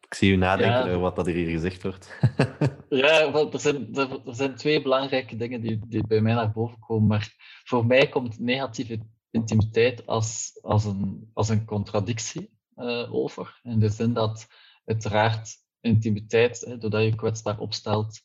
[0.00, 0.86] Ik zie u nadenken Ja.
[0.86, 2.18] over wat dat hier gezegd wordt.
[2.88, 6.78] Ja, er zijn, er, er zijn twee belangrijke dingen die, die bij mij naar boven
[6.78, 7.08] komen.
[7.08, 9.00] Maar voor mij komt negatieve
[9.32, 13.60] intimiteit als, als, een, als een contradictie eh, over.
[13.62, 14.46] In de zin dat
[14.84, 18.20] uiteraard intimiteit, doordat je kwetsbaar opstelt,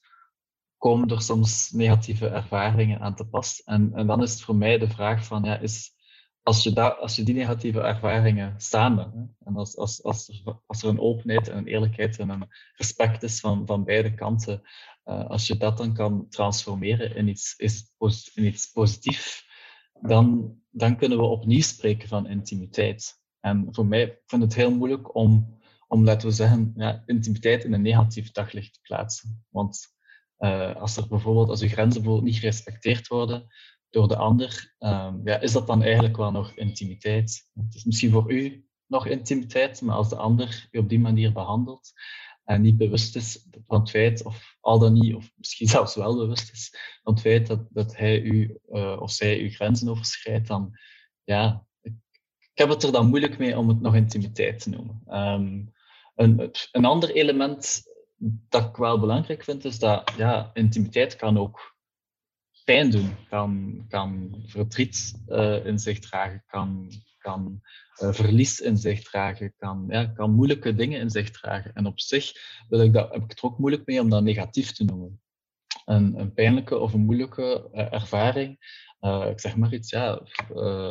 [0.77, 3.61] komen er soms negatieve ervaringen aan te pas.
[3.63, 5.91] En, en dan is het voor mij de vraag van, ja, is,
[6.43, 10.61] als, je da, als je die negatieve ervaringen samen, hè, en als, als, als, er,
[10.65, 14.61] als er een openheid en een eerlijkheid en een respect is van, van beide kanten,
[15.05, 17.91] uh, als je dat dan kan transformeren in iets, is,
[18.33, 19.46] in iets positiefs,
[20.01, 23.21] dan, dan kunnen we opnieuw spreken van intimiteit.
[23.39, 27.63] En voor mij ik vind het heel moeilijk om, om laten we zeggen, ja, intimiteit
[27.63, 29.45] in een negatief daglicht te plaatsen.
[29.49, 29.95] Want
[30.39, 33.47] uh, als er bijvoorbeeld, als je grenzen bijvoorbeeld niet gerespecteerd worden
[33.89, 37.49] door de ander, um, ja, is dat dan eigenlijk wel nog intimiteit?
[37.53, 41.33] Het is misschien voor u nog intimiteit, maar als de ander u op die manier
[41.33, 41.93] behandelt
[42.47, 46.15] en niet bewust is van het feit, of al dan niet, of misschien zelfs wel
[46.15, 50.47] bewust is van het feit dat, dat hij u uh, of zij uw grenzen overschrijdt,
[50.47, 50.77] dan
[51.23, 51.93] ja, ik,
[52.39, 55.01] ik, heb het er dan moeilijk mee om het nog intimiteit te noemen.
[55.07, 55.73] Um,
[56.15, 57.83] een, een ander element
[58.49, 61.76] dat ik wel belangrijk vind, is dat ja, intimiteit kan ook
[62.67, 67.61] pijn doen, kan, kan verdriet uh, in zich dragen, kan, kan
[68.01, 71.73] uh, verlies in zich dragen, kan, ja, kan moeilijke dingen in zich dragen.
[71.73, 72.33] En op zich
[72.69, 75.21] wil ik dat, heb ik er ook moeilijk mee om dat negatief te noemen.
[75.85, 78.57] Een, een pijnlijke of een moeilijke uh, ervaring,
[79.29, 80.21] ik zeg maar iets, ja,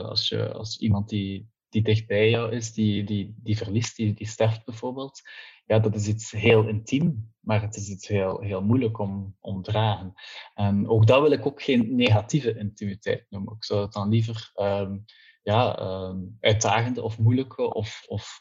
[0.02, 4.14] als, je, als iemand die, die dicht bij jou is, die, die, die verliest, die,
[4.14, 5.22] die sterft bijvoorbeeld,
[5.66, 9.62] ja, dat is iets heel intiem, maar het is iets heel, heel moeilijk om, om
[9.62, 10.12] dragen.
[10.54, 13.54] En ook dat wil ik ook geen negatieve intimiteit noemen.
[13.54, 15.04] Ik zou het dan liever um,
[15.42, 18.38] ja, um, uitdagende of moeilijke, of, of,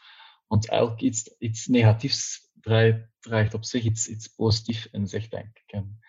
[0.47, 5.57] want elk iets, iets negatiefs draait, draagt op zich iets, iets positiefs in zich, denk
[5.57, 5.71] ik.
[5.71, 5.99] En,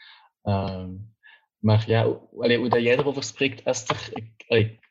[0.43, 1.15] um,
[1.59, 2.03] maar ja,
[2.39, 4.91] allee, hoe dat jij erover spreekt, Esther, ik, ik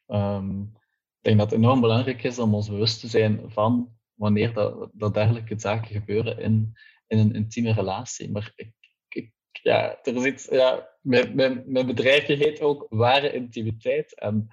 [1.22, 5.14] denk dat het enorm belangrijk is om ons bewust te zijn van wanneer dat, dat
[5.14, 8.32] dergelijke zaken gebeuren in, in een intieme relatie.
[8.32, 8.74] Maar ik,
[9.08, 14.20] ik, ja, er is iets, ja, mijn, mijn, mijn bedrijfje heet ook ware intimiteit.
[14.20, 14.48] En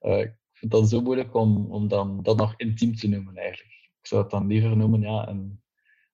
[0.00, 3.72] uh, ik vind dat zo moeilijk om, om dan, dat nog intiem te noemen eigenlijk.
[4.00, 5.62] Ik zou het dan liever noemen ja, een,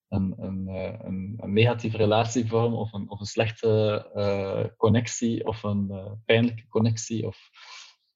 [0.09, 0.69] een, een,
[1.05, 6.69] een, een negatieve relatievorm of een, of een slechte uh, connectie of een uh, pijnlijke
[6.69, 7.27] connectie.
[7.27, 7.51] Of,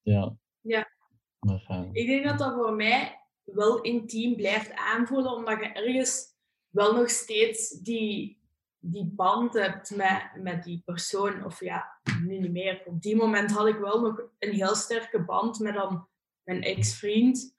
[0.03, 0.37] ja.
[0.61, 0.93] Ja.
[1.39, 6.35] Maar, ik denk dat dat voor mij wel intiem blijft aanvoelen, omdat je ergens
[6.69, 8.43] wel nog steeds die,
[8.79, 11.45] die band hebt met, met die persoon.
[11.45, 12.83] Of ja, nu niet meer.
[12.87, 16.09] Op die moment had ik wel nog een heel sterke band met dan
[16.43, 17.55] mijn ex-vriend.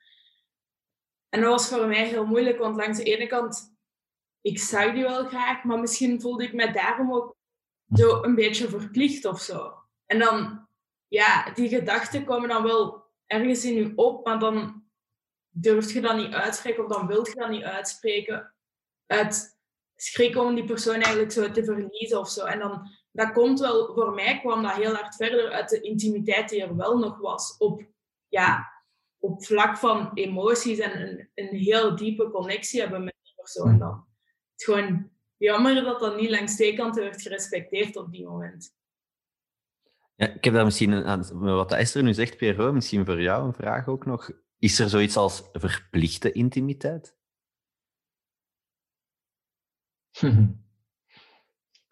[1.30, 3.76] En dat was voor mij heel moeilijk, want langs de ene kant,
[4.42, 7.36] ik zag die wel graag, maar misschien voelde ik me daarom ook
[7.94, 9.74] zo een beetje verplicht of zo.
[10.06, 10.68] En dan,
[11.08, 14.85] ja, die gedachten komen dan wel ergens in je op, maar dan
[15.58, 18.54] durf je dat niet uitspreken of dan wilt je dat niet uitspreken.
[19.06, 19.60] Uit
[19.96, 22.46] schrik om die persoon eigenlijk zo te verliezen of zo.
[22.46, 26.50] En dan, dat komt wel, voor mij kwam dat heel hard verder uit de intimiteit
[26.50, 27.58] die er wel nog was.
[27.58, 27.84] Op,
[28.28, 28.74] ja,
[29.18, 33.70] op vlak van emoties en een, een heel diepe connectie hebben met die persoon.
[33.70, 34.08] En dan,
[34.52, 38.74] het is gewoon jammer dat dat niet langs twee kanten werd gerespecteerd op die moment.
[40.16, 43.54] Ja, ik heb daar misschien, aan, wat Esther nu zegt, Pierrot, misschien voor jou een
[43.54, 44.30] vraag ook nog.
[44.58, 47.18] Is er zoiets als verplichte intimiteit?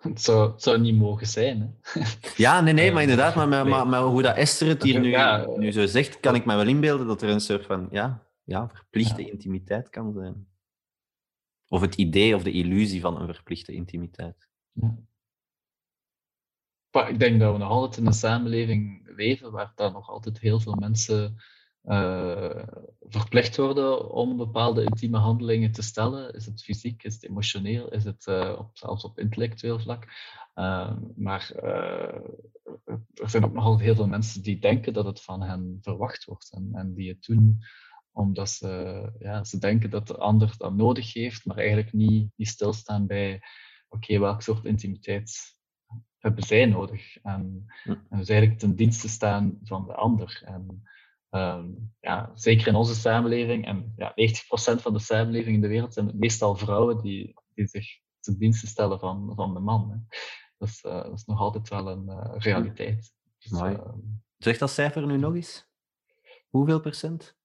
[0.03, 1.81] Het zou, niet mogen zijn.
[1.81, 2.01] Hè?
[2.35, 5.09] Ja, nee, nee, maar inderdaad, maar, maar, maar, maar hoe dat Esther het hier nu,
[5.09, 8.27] Ja, nu zo zegt, kan ik me wel inbeelden dat er een soort van ja,
[8.43, 9.31] ja, verplichte Ja.
[9.31, 10.47] intimiteit kan zijn.
[11.67, 14.49] Of het idee of de illusie van een verplichte intimiteit.
[16.91, 20.39] Maar ik denk dat we nog altijd in een samenleving leven waar dan nog altijd
[20.39, 21.37] heel veel mensen
[21.83, 22.63] eh,
[22.99, 26.33] verplicht worden om bepaalde intieme handelingen te stellen.
[26.33, 30.07] Is het fysiek, is het emotioneel, is het eh, op, zelfs op intellectueel vlak.
[30.53, 32.21] Eh, maar eh,
[33.13, 36.25] er zijn ook nog altijd heel veel mensen die denken dat het van hen verwacht
[36.25, 37.63] wordt en, en die het doen
[38.11, 42.47] omdat ze, ja, ze denken dat de ander dat nodig heeft, maar eigenlijk niet, niet
[42.47, 43.41] stilstaan bij
[43.89, 45.31] oké, welk soort intimiteit
[46.17, 47.17] hebben zij nodig?
[47.17, 50.41] En, en dus eigenlijk ten dienste staan van de ander.
[50.45, 50.83] En,
[51.33, 51.65] ehm,
[51.99, 56.07] ja, zeker in onze samenleving, en ja, 90% van de samenleving in de wereld zijn
[56.07, 59.89] het meestal vrouwen die, die zich ten dienste stellen van, van de man.
[59.91, 60.17] Hè.
[60.57, 63.13] Dat, is, eh, dat is nog altijd wel een eh, realiteit.
[63.39, 63.73] Dus, Mooi.
[63.73, 63.97] ehm,
[64.37, 65.71] Zeg dat cijfer nu nog eens?
[66.49, 67.35] hoeveel procent?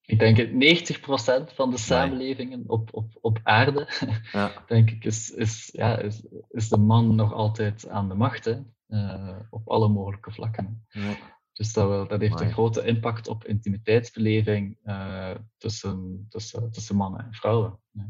[0.00, 3.88] Ik denk het 90% van de samenlevingen op, op, op aarde,
[4.32, 4.52] ja.
[4.66, 8.44] denk ik, is, is, ja, is, is de man nog altijd aan de macht.
[8.44, 8.62] Hè?
[8.88, 10.86] Uh, op alle mogelijke vlakken.
[10.88, 11.16] Ja.
[11.56, 17.24] Dus dat, wel, dat heeft een grote impact op intimiteitsbeleving uh, tussen, tussen, tussen mannen
[17.24, 17.80] en vrouwen.
[17.90, 18.08] Ja.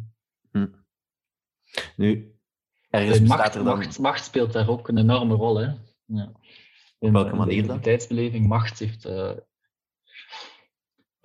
[0.51, 0.67] Hm.
[1.97, 2.39] Nu,
[2.91, 3.79] ergens macht, er dan...
[3.79, 5.57] macht, macht, speelt daar ook een enorme rol.
[5.57, 5.73] Hè?
[6.05, 6.33] Ja.
[6.99, 7.49] In, welke manier dan?
[7.49, 9.37] Intimiteitsbeleving, macht heeft uh, maar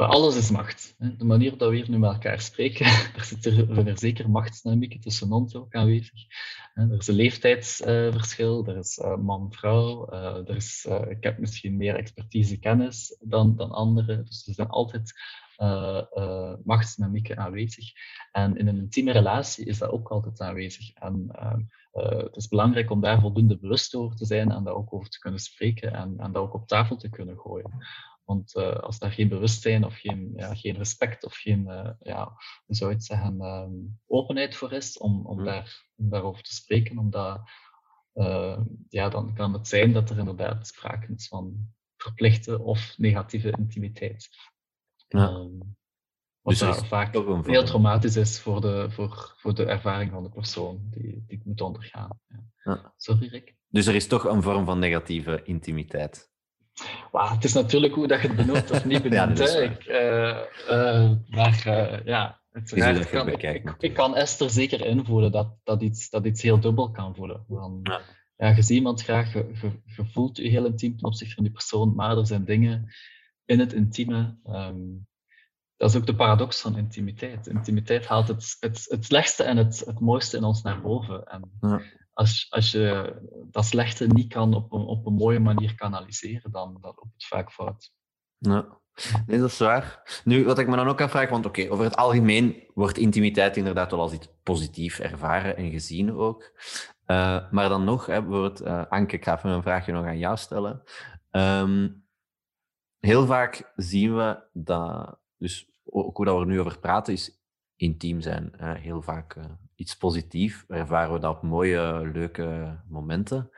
[0.07, 0.95] alles is macht.
[0.97, 2.85] De manier dat we hier nu met elkaar spreken,
[3.17, 6.25] er zit er, er zeker machtsdynamiek tussen ons ook aanwezig.
[6.73, 11.77] Er is een leeftijdsverschil, er is eh, man-vrouw, eh, er is, eh, ik heb misschien
[11.77, 14.25] meer expertise, kennis dan, dan anderen.
[14.25, 15.13] Dus er zijn altijd
[15.57, 17.91] uh, machtsdynamieken aanwezig.
[18.31, 20.93] En in een intieme relatie is dat ook altijd aanwezig.
[20.93, 21.29] En
[21.91, 25.19] het is belangrijk om daar voldoende bewust over te zijn en daar ook over te
[25.19, 27.71] kunnen spreken en, en dat ook op tafel te kunnen gooien.
[28.31, 32.23] Want uh, als daar geen bewustzijn of geen, ja, geen respect of geen, uh, ja,
[32.65, 35.45] hoe zou je het zeggen, um, openheid voor is om, om, mm.
[35.45, 37.41] daar, om daarover te spreken, omdat,
[38.13, 38.59] uh,
[38.89, 44.29] ja, dan kan het zijn dat er inderdaad sprake is van verplichte of negatieve intimiteit.
[45.07, 45.29] Ja.
[45.29, 45.77] Um,
[46.41, 47.13] wat dus vaak
[47.45, 51.45] heel traumatisch is voor de, voor, voor de ervaring van de persoon die, die het
[51.45, 52.19] moet ondergaan.
[52.27, 52.43] Ja.
[52.63, 52.93] Ja.
[52.97, 53.55] Sorry, Rick.
[53.67, 56.30] Dus er is toch een vorm van negatieve intimiteit?
[57.11, 59.37] Het is natuurlijk hoe dat je het benoemt of niet benoemt.
[59.37, 60.37] ja, ik, uh,
[60.69, 66.09] uh, maar uh, ja, het kan, ik, ik, kan Esther zeker invoelen dat, dat, iets,
[66.09, 67.45] dat iets heel dubbel kan voelen.
[67.49, 68.01] Van, ja.
[68.37, 68.47] ja.
[68.47, 69.51] je ziet iemand graag, je,
[69.85, 72.93] je, voelt je heel intiem ten opzichte van die persoon, maar er zijn dingen
[73.45, 74.37] in het intieme.
[74.45, 75.09] Um,
[75.77, 77.47] dat is ook de paradox van intimiteit.
[77.47, 81.23] Intimiteit haalt het, het, het slechtste en het, het mooiste in ons naar boven.
[81.23, 81.81] En, ja
[82.13, 83.15] als, als je
[83.51, 87.25] dat slechte niet kan op een, op een mooie manier kanaliseren, dan, dan loopt het
[87.25, 87.91] vaak fout.
[88.37, 88.79] Ja.
[89.25, 90.21] Nee, dat is waar.
[90.23, 93.91] Nu, wat ik me dan ook afvraag, want oké, over het algemeen wordt intimiteit inderdaad
[93.91, 96.59] wel als iets positief ervaren en gezien ook.
[97.07, 100.17] Uh, maar dan nog, hè, bijvoorbeeld, uh, Anke, ik ga even een vraagje nog aan
[100.17, 100.83] jou stellen.
[101.31, 102.05] Um,
[102.99, 107.41] heel vaak zien we dat, dus ook hoe dat we er nu over praten, is
[107.75, 108.53] intiem zijn.
[108.57, 109.45] Heel vaak uh,
[109.81, 110.63] iets positiefs.
[110.67, 113.51] Ervaren we dat op mooie, leuke momenten.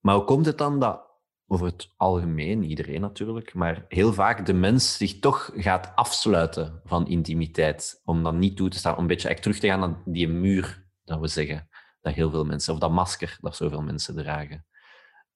[0.00, 1.06] Maar hoe komt het dan dat
[1.46, 7.08] over het algemeen, iedereen natuurlijk, maar heel vaak de mens zich toch gaat afsluiten van
[7.08, 10.02] intimiteit, om dan niet toe te staan, om een beetje echt terug te gaan naar
[10.04, 11.68] die muur, dat we zeggen,
[12.00, 14.66] dat heel veel mensen, of dat masker dat zoveel mensen dragen.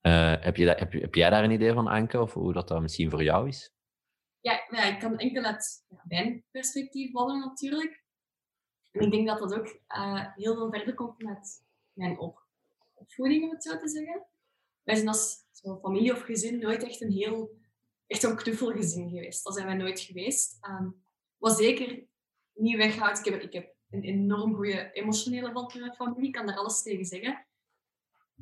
[0.03, 2.69] Uh, heb, je dat, heb, heb, jij daar een idee van, Anke, of hoe dat,
[2.69, 3.73] dat misschien voor jou is?
[4.41, 8.00] Ja, ja ik kan enkel uit mijn perspectief vallen natuurlijk.
[8.91, 12.43] En ik denk dat dat ook uh, heel veel verder komt met mijn op
[12.95, 14.27] opvoeding, om het zo te zeggen.
[14.83, 15.45] Wij zijn als
[15.81, 17.59] familie of gezin nooit echt een heel
[18.07, 19.45] echt een knuffelgezin geweest.
[19.45, 20.59] Dat zijn wij nooit geweest.
[20.67, 21.03] Um,
[21.37, 22.05] wat zeker
[22.55, 23.19] niet weghoudt.
[23.19, 26.57] Ik heb, ik heb een enorm goede emotionele band met mijn familie, ik kan daar
[26.57, 27.47] alles tegen zeggen.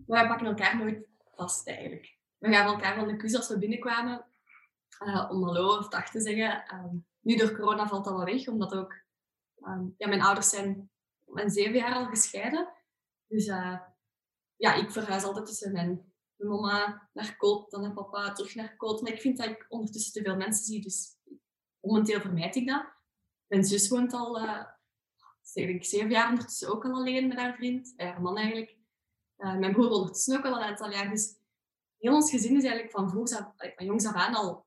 [0.07, 2.17] Maar wij pakken elkaar nooit vast eigenlijk.
[2.39, 4.27] We gaven elkaar van de kus als we binnenkwamen
[5.05, 6.75] uh, om hallo of dag te zeggen.
[6.75, 8.95] Um, nu door corona valt dat wel weg, omdat ook
[9.63, 10.91] Um, ja, mijn ouders zijn
[11.25, 12.73] mijn zeven jaar al gescheiden.
[13.27, 13.81] Dus uh,
[14.57, 18.77] ja, ik verhuis altijd tussen mijn, mijn mama naar Koot, dan naar papa, terug naar
[18.77, 19.03] Koot.
[19.03, 21.17] Maar ik vind dat ik ondertussen te veel mensen zie, dus
[21.81, 22.87] momenteel vermijd ik dat.
[23.47, 24.65] Mijn zus woont al uh,
[25.53, 28.77] ik, zeven jaar ondertussen ook al alleen met haar vriend, uh, haar man eigenlijk.
[29.37, 31.11] Mijn broer ondertussen ook al een aantal jaar.
[31.11, 31.37] Dus
[31.99, 33.29] heel ons gezin is eigenlijk van, vroeg
[33.77, 34.67] van jongs af aan al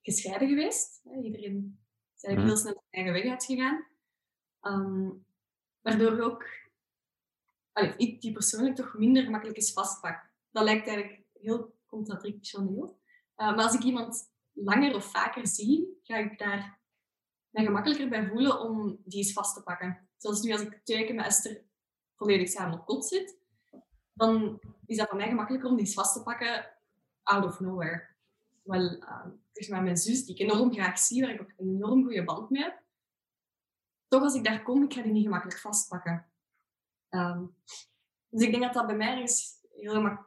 [0.00, 1.00] gescheiden geweest.
[1.22, 1.81] Iedereen
[2.24, 2.46] eigenlijk mhm.
[2.46, 3.86] heel snel zijn eigen weg uitgegaan.
[4.62, 5.24] Um,
[5.80, 6.44] waardoor ook
[7.72, 10.30] allee, ik die persoonlijk toch minder gemakkelijk is vastpak.
[10.50, 13.00] Dat lijkt eigenlijk heel contradictioneel.
[13.36, 16.80] Uh, maar als ik iemand langer of vaker zie, ga ik daar
[17.50, 20.08] mij gemakkelijker bij voelen om die eens vast te pakken.
[20.16, 21.64] Zoals nu als ik twee weken met Esther
[22.16, 23.38] volledig samen op kot zit,
[24.12, 26.66] dan is dat voor mij gemakkelijker om die eens vast te pakken
[27.22, 28.10] out of nowhere.
[28.62, 29.26] Wel, uh,
[29.68, 32.50] maar mijn zus, die ik enorm graag zie, waar ik ook een enorm goede band
[32.50, 32.82] mee heb,
[34.08, 36.30] toch als ik daar kom, ik ga die niet gemakkelijk vastpakken.
[37.10, 37.54] Um,
[38.28, 40.18] dus ik denk dat dat bij mij is heel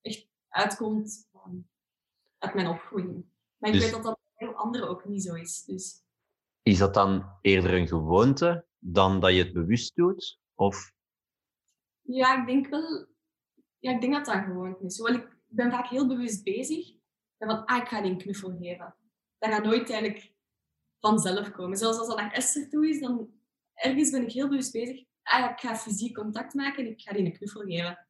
[0.00, 1.68] echt uitkomt um,
[2.38, 3.26] uit mijn opvoeding.
[3.56, 5.64] Maar ik dus, weet dat dat bij heel anderen ook niet zo is.
[5.64, 6.04] Dus.
[6.62, 10.40] Is dat dan eerder een gewoonte dan dat je het bewust doet?
[10.54, 10.92] Of?
[12.00, 13.06] Ja, ik denk wel.
[13.78, 14.98] Ja, ik denk dat dat een gewoonte is.
[14.98, 16.94] Hoewel ik ben vaak heel bewust bezig.
[17.46, 18.96] Van, ah, ik ga die een knuffel geven.
[19.38, 20.32] Dat gaat nooit eigenlijk
[21.00, 21.76] vanzelf komen.
[21.76, 23.30] Zoals als dat naar Esther toe is, dan
[23.74, 25.04] ergens ben ik heel bewust bezig.
[25.22, 28.06] Ah, ik ga fysiek contact maken en ik ga die een knuffel geven.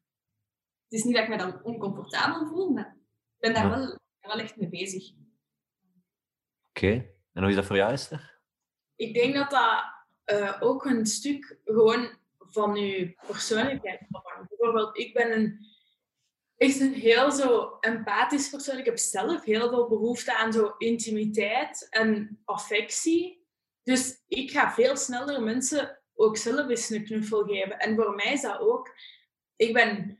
[0.83, 2.97] Het is niet dat ik me dan oncomfortabel voel, maar
[3.35, 5.13] ik ben daar wel, wel echt mee bezig.
[6.69, 7.13] Oké.
[7.33, 8.39] En hoe is dat voor jou, Esther?
[8.95, 9.83] Ik denk dat dat
[10.25, 14.49] uh, ook een stuk gewoon van je persoonlijkheid afhangt.
[14.49, 15.65] Bijvoorbeeld, ik ben een,
[16.57, 18.77] echt een heel zo empathisch persoon.
[18.77, 23.45] Ik heb zelf heel veel behoefte aan zo intimiteit en affectie.
[23.83, 27.79] Dus ik ga veel sneller mensen ook zelf eens een knuffel geven.
[27.79, 28.95] En voor mij is dat ook...
[29.55, 30.19] Ik ben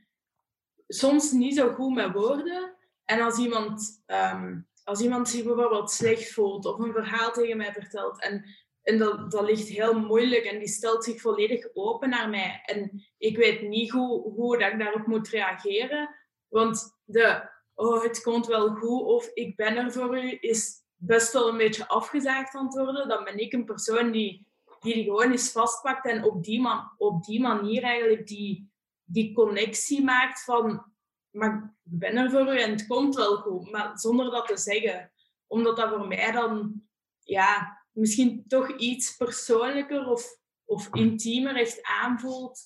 [0.88, 2.76] soms niet zo goed met woorden.
[3.04, 7.72] En als iemand, um, als iemand zich bijvoorbeeld slecht voelt of een verhaal tegen mij
[7.72, 8.44] vertelt en,
[8.82, 13.06] en dat, dat ligt heel moeilijk en die stelt zich volledig open naar mij en
[13.18, 16.14] ik weet niet hoe, hoe dat ik daarop moet reageren,
[16.56, 21.32] want de oh, het komt wel goed of ik ben er voor u is best
[21.32, 23.08] wel een beetje afgezaagd antwoorden.
[23.08, 24.46] Dan ben ik een persoon die
[24.80, 28.70] die, die gewoon eens vastpakt en op die, man, op die manier eigenlijk die,
[29.04, 30.94] die connectie maakt van
[31.36, 34.56] maar ik ben er voor u en het komt wel goed, maar zonder dat te
[34.56, 35.12] zeggen.
[35.46, 36.82] Omdat dat voor mij dan
[37.20, 42.60] ja, misschien toch iets persoonlijker of, of intiemer echt aanvoelt,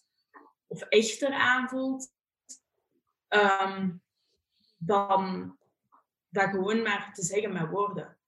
[0.66, 2.12] of echter aanvoelt,
[3.35, 4.03] um,
[4.78, 5.57] dan
[6.28, 8.18] dat gewoon maar te zeggen met woorden.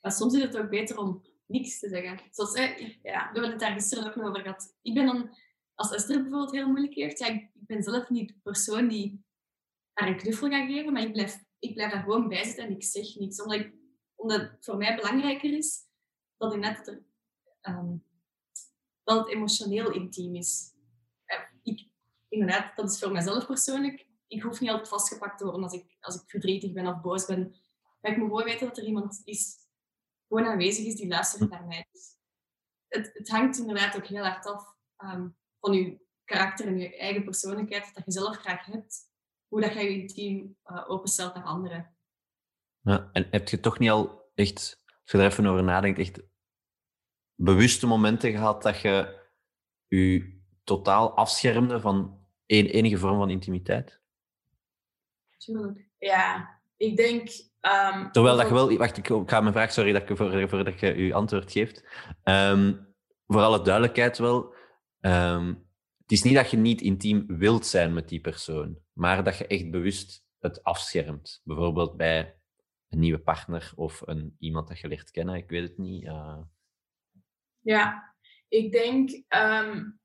[0.00, 2.20] Maar soms is het ook beter om niks te zeggen.
[2.30, 2.72] Zoals, ja,
[3.02, 4.76] we hebben het daar gisteren ook nog over gehad.
[4.82, 5.36] Ik ben dan,
[5.74, 9.24] als Esther bijvoorbeeld heel moeilijk heeft, ja, ik ben zelf niet de persoon die
[9.92, 12.70] haar een knuffel ga geven, maar ik blijf, ik blijf daar gewoon bij zitten en
[12.70, 13.42] ik zeg niets.
[13.42, 13.74] Omdat, ik,
[14.14, 15.80] omdat het voor mij belangrijker is
[16.36, 17.02] dat, net er,
[17.62, 18.04] um,
[19.04, 20.74] dat het emotioneel intiem is.
[21.62, 21.88] Ik,
[22.28, 24.06] inderdaad, dat is voor mijzelf persoonlijk.
[24.32, 27.26] Ik hoef niet altijd vastgepakt te worden als ik, als ik verdrietig ben of boos
[27.26, 27.54] ben.
[28.00, 29.56] Maar ik moet gewoon weten dat er iemand is,
[30.28, 31.86] gewoon aanwezig is die luistert naar mij.
[31.92, 32.16] Dus
[32.88, 37.24] het, het hangt inderdaad ook heel hard af um, van je karakter en je eigen
[37.24, 39.10] persoonlijkheid, dat je zelf graag hebt
[39.48, 41.96] hoe dat jij je team uh, openstelt naar anderen.
[42.80, 46.22] Ja, en heb je toch niet al echt, als je er even over nadenkt, echt
[47.34, 49.20] bewuste momenten gehad dat je
[49.86, 54.01] je totaal afschermde van enige vorm van intimiteit?
[55.44, 55.88] Tuurlijk.
[55.98, 57.28] Ja, ik denk.
[57.60, 58.76] Um, Terwijl dat je wel.
[58.76, 61.84] Wacht, ik ga mijn vraag, sorry dat ik, voor, voordat je je antwoord geeft.
[62.24, 62.94] Um,
[63.26, 64.54] voor alle duidelijkheid wel.
[65.00, 69.38] Um, het is niet dat je niet intiem wilt zijn met die persoon, maar dat
[69.38, 71.40] je echt bewust het afschermt.
[71.44, 72.36] Bijvoorbeeld bij
[72.88, 76.04] een nieuwe partner of een, iemand dat je leert kennen, ik weet het niet.
[76.04, 76.38] Uh...
[77.58, 78.14] Ja,
[78.48, 80.00] ik denk, um,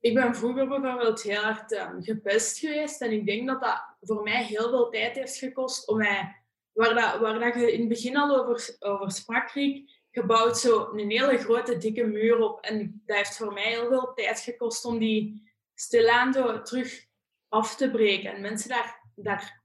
[0.00, 4.22] ik ben vroeger bijvoorbeeld heel hard um, gepest geweest en ik denk dat dat voor
[4.22, 6.42] mij heel veel tijd heeft gekost om mij,
[6.72, 10.90] waar, dat, waar dat je in het begin al over, over sprak, Riek, gebouwd zo
[10.92, 12.60] een hele grote dikke muur op.
[12.60, 16.32] En dat heeft voor mij heel veel tijd gekost om die stilaan
[16.64, 17.06] terug
[17.48, 19.62] af te breken en mensen daar, daar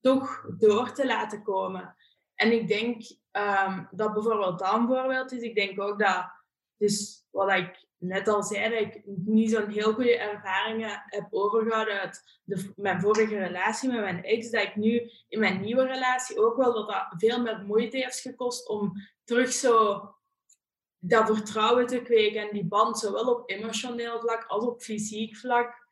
[0.00, 1.96] toch door te laten komen.
[2.34, 5.42] En ik denk um, dat bijvoorbeeld dat een voorbeeld is.
[5.42, 6.26] Ik denk ook dat,
[6.76, 12.00] dus wat ik net al zei, dat ik niet zo'n heel goede ervaringen heb overgehouden
[12.00, 16.38] uit de, mijn vorige relatie met mijn ex, dat ik nu in mijn nieuwe relatie
[16.38, 18.92] ook wel dat dat veel meer moeite heeft gekost om
[19.24, 20.02] terug zo
[20.98, 25.88] dat vertrouwen te kweken en die band, zowel op emotioneel vlak als op fysiek vlak,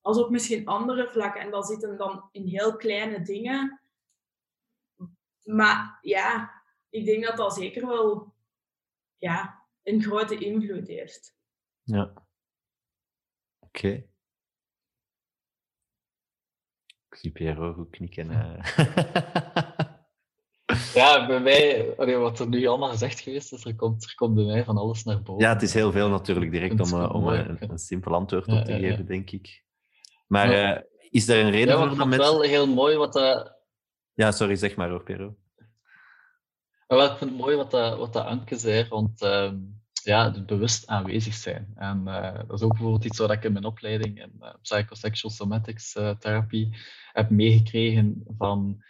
[0.00, 1.40] als op misschien andere vlakken.
[1.40, 3.80] En dat zitten dan in heel kleine dingen.
[5.42, 6.52] Maar ja,
[6.88, 8.34] ik denk dat dat zeker wel
[9.18, 11.35] ja, een grote invloed heeft.
[11.86, 12.12] Ja.
[13.58, 13.88] Oké.
[17.08, 18.30] Ik zie Piero goed knikken.
[18.30, 18.58] Uh.
[20.94, 24.44] Ja, bij mij, wat er nu allemaal gezegd geweest is, er komt, er komt bij
[24.44, 25.44] mij van alles naar boven.
[25.44, 28.64] Ja, het is heel veel natuurlijk, direct om, eh, om een, een, simpel antwoord op
[28.64, 29.64] te geven, denk ik.
[30.26, 32.18] Maar uh, is er een reden ja, voor dat mensen...
[32.18, 33.54] wel heel mooi wat dat...
[34.14, 35.34] Ja, sorry, zeg maar hoor.
[36.88, 39.52] Maar ik vind het mooi wat dat, wat dat Anke zei, want uh,
[40.06, 41.72] ja, bewust aanwezig zijn.
[41.74, 45.92] En uh, dat is ook bijvoorbeeld iets wat ik in mijn opleiding in psychosexual somatics
[45.92, 46.76] therapie
[47.12, 48.84] heb meegekregen van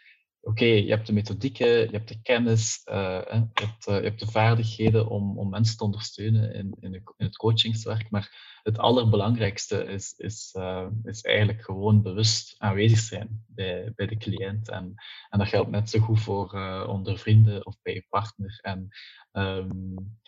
[0.46, 5.08] oké, je hebt de methodieken, je hebt de kennis, je, hebt, je, hebt, de vaardigheden
[5.08, 10.56] om, om mensen te ondersteunen in, in, het coachingswerk, maar het allerbelangrijkste is, is,
[11.02, 14.68] is eigenlijk gewoon bewust aanwezig zijn bij, bij de cliënt.
[14.68, 14.94] En,
[15.30, 16.52] en dat geldt net zo goed voor
[16.88, 18.58] onder vrienden of bij je partner.
[18.62, 18.88] En
[19.32, 20.18] um,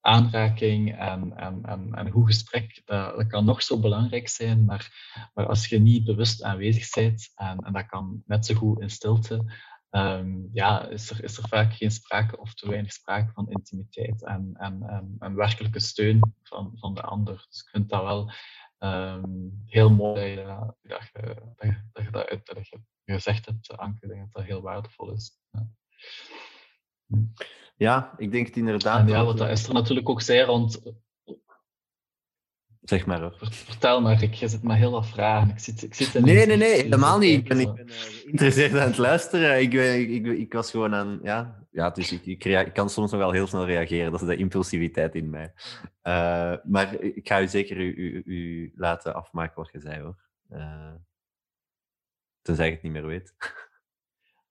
[0.00, 4.90] aanraking en, en, en, en goed gesprek, dat, kan nog zo belangrijk zijn, maar,
[5.34, 8.90] maar als je niet bewust aanwezig bent, en, en dat kan net zo goed in
[8.90, 9.44] stilte,
[9.90, 14.24] um, ja, is, er, is er vaak geen sprake of te weinig sprake van intimiteit
[14.24, 14.54] en,
[15.18, 17.46] en, werkelijke steun van, van de ander.
[17.48, 18.32] Dus ik vind dat wel
[18.78, 24.06] um, heel mooi dat je dat, je, dat, je, je gezegd hebt, Anke.
[24.06, 25.38] Dat dat heel waardevol is.
[25.50, 25.68] Ja.
[27.76, 29.00] Ja, ik denk het inderdaad.
[29.00, 30.80] En ja, wat dat Esther natuurlijk ook zei rond
[32.88, 33.36] Zeg maar hoor.
[33.40, 35.50] Vertel maar, ik zit met heel wat vragen.
[35.50, 37.38] Ik zit, ik zit nee, nee, nee, helemaal niet.
[37.38, 39.60] Ik ben, ik ben uh, geïnteresseerd aan het luisteren.
[39.60, 41.20] Ik, ik, ik, ik, was gewoon aan...
[41.22, 44.10] Ja, ja dus ik, ik, ik, kan soms nog wel heel snel reageren.
[44.10, 45.52] Dat is de impulsiviteit in mij.
[46.02, 50.16] Uh, maar ik ga u zeker u, u, u, laten afmaken wat je zei, hoor.
[50.50, 50.94] Uh,
[52.42, 53.34] tenzij ik het niet meer weet.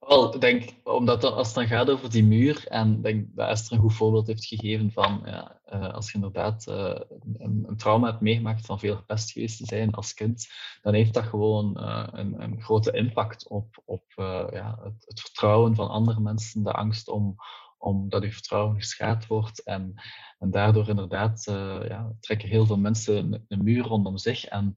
[0.08, 3.50] Wel, ik denk, omdat het, als het dan gaat over die muur, en denk dat
[3.50, 7.00] Esther een goed voorbeeld heeft gegeven van, ja, uh, als je inderdaad uh,
[7.38, 10.48] een, een, trauma hebt meegemaakt van veel gepest geweest te zijn als kind,
[10.82, 14.04] dan heeft dat gewoon uh, een, een, grote impact op, op
[14.52, 17.36] ja, het, het, vertrouwen van andere mensen, de angst om,
[17.78, 19.64] om dat je vertrouwen geschaad wordt.
[19.64, 19.94] En,
[20.40, 21.44] en daardoor inderdaad
[21.88, 24.46] ja, trekken heel veel mensen een muur rondom zich.
[24.46, 24.74] En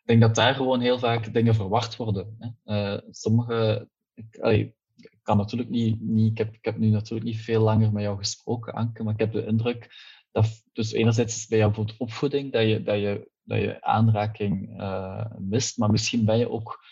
[0.00, 2.56] ik denk dat daar gewoon heel vaak dingen verwacht worden.
[2.64, 3.00] Hè.
[3.10, 4.74] sommige ik,
[5.22, 8.18] kan natuurlijk niet, niet ik, heb, ik heb nu natuurlijk niet veel langer met jou
[8.18, 9.88] gesproken, Anke, maar ik heb de indruk
[10.30, 15.24] dat, dus enerzijds bij jou bijvoorbeeld opvoeding, dat je, dat je, dat je aanraking uh,
[15.38, 16.84] mist, maar misschien ben je ook,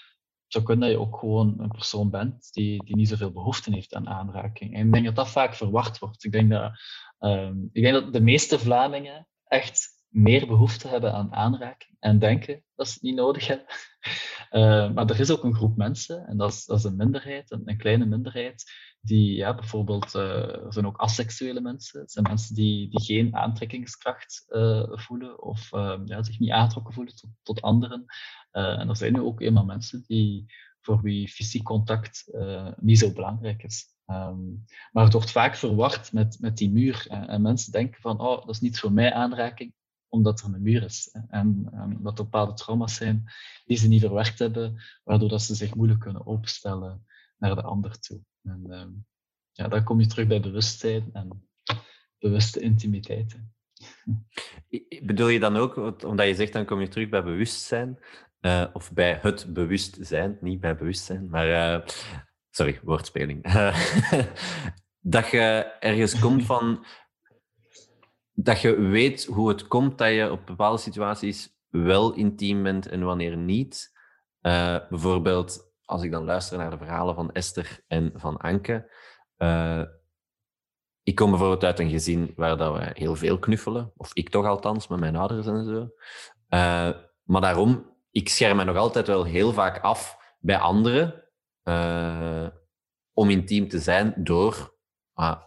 [0.46, 3.94] zou kunnen dat je ook gewoon een persoon bent die, die niet zoveel behoefte heeft
[3.94, 4.74] aan aanraking.
[4.74, 6.24] En ik denk dat dat vaak verwacht wordt.
[6.24, 6.72] Ik denk dat,
[7.18, 12.64] um, ik denk dat de meeste Vlamingen echt meer behoefte hebben aan aanraking en denken
[12.74, 13.66] dat ze het niet nodig hebben.
[14.50, 17.50] Uh, maar er is ook een groep mensen, en dat is, dat is een minderheid,
[17.50, 22.00] een, kleine minderheid, die ja, bijvoorbeeld, uh, er zijn ook asexuele mensen.
[22.00, 26.94] Het zijn mensen die, die geen aantrekkingskracht uh, voelen of ehm, ja, zich niet aangetrokken
[26.94, 28.04] voelen tot, anderen.
[28.50, 32.30] en er zijn nu ook eenmaal mensen die, voor wie fysiek contact
[32.76, 33.86] niet zo belangrijk is.
[34.06, 37.06] Um, maar het wordt vaak verwacht met, met die muur.
[37.08, 39.74] En mensen denken van, oh, dat is niet voor mij aanraking
[40.10, 41.16] omdat er een muur is.
[41.28, 43.24] En, en dat er bepaalde trauma's zijn
[43.64, 47.06] die ze niet verwerkt hebben, waardoor dat ze zich moeilijk kunnen openstellen
[47.38, 48.20] naar de ander toe.
[48.42, 49.06] En um,
[49.52, 51.48] ja, dan kom je terug bij bewustzijn en
[52.18, 53.40] bewuste intimiteit.
[55.02, 57.98] Bedoel je dan ook, omdat je zegt dan kom je terug bij bewustzijn,
[58.40, 61.86] uh, of bij het bewustzijn, niet bij bewustzijn, maar uh,
[62.50, 63.42] sorry, woordspeling.
[65.00, 66.84] dat je ergens komt van
[68.42, 73.04] dat je weet hoe het komt dat je op bepaalde situaties wel intiem bent en
[73.04, 73.98] wanneer niet.
[74.42, 78.92] Uh, bijvoorbeeld, als ik dan luister naar de verhalen van Esther en van Anke.
[79.38, 79.82] Uh,
[81.02, 84.46] ik kom bijvoorbeeld uit een gezin waar dat we heel veel knuffelen, of ik toch
[84.46, 85.80] althans, met mijn ouders en zo.
[86.48, 86.90] Uh,
[87.22, 91.24] maar daarom, ik scherm me nog altijd wel heel vaak af bij anderen
[93.12, 94.74] om intiem te zijn door
[95.12, 95.40] ah,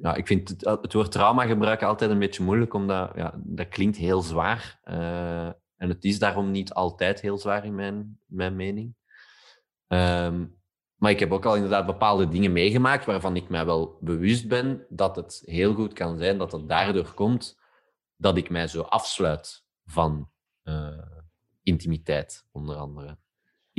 [0.00, 3.68] ja, ik vind het, het woord trauma gebruiken altijd een beetje moeilijk, omdat ja, dat
[3.68, 4.80] klinkt heel zwaar.
[4.84, 5.46] Uh,
[5.76, 8.94] en het is daarom niet altijd heel zwaar in mijn, mijn mening.
[9.88, 10.56] Um,
[10.98, 14.86] maar ik heb ook al inderdaad bepaalde dingen meegemaakt waarvan ik mij wel bewust ben
[14.88, 17.58] dat het heel goed kan zijn dat het daardoor komt
[18.16, 20.30] dat ik mij zo afsluit van
[20.64, 20.98] uh,
[21.62, 23.18] intimiteit, onder andere.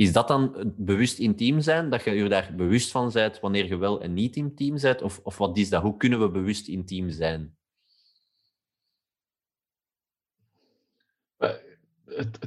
[0.00, 1.90] Is dat dan bewust intiem zijn?
[1.90, 5.02] Dat je je daar bewust van bent wanneer je wel en niet intiem bent?
[5.02, 5.82] Of, of wat is dat?
[5.82, 7.56] Hoe kunnen we bewust intiem zijn?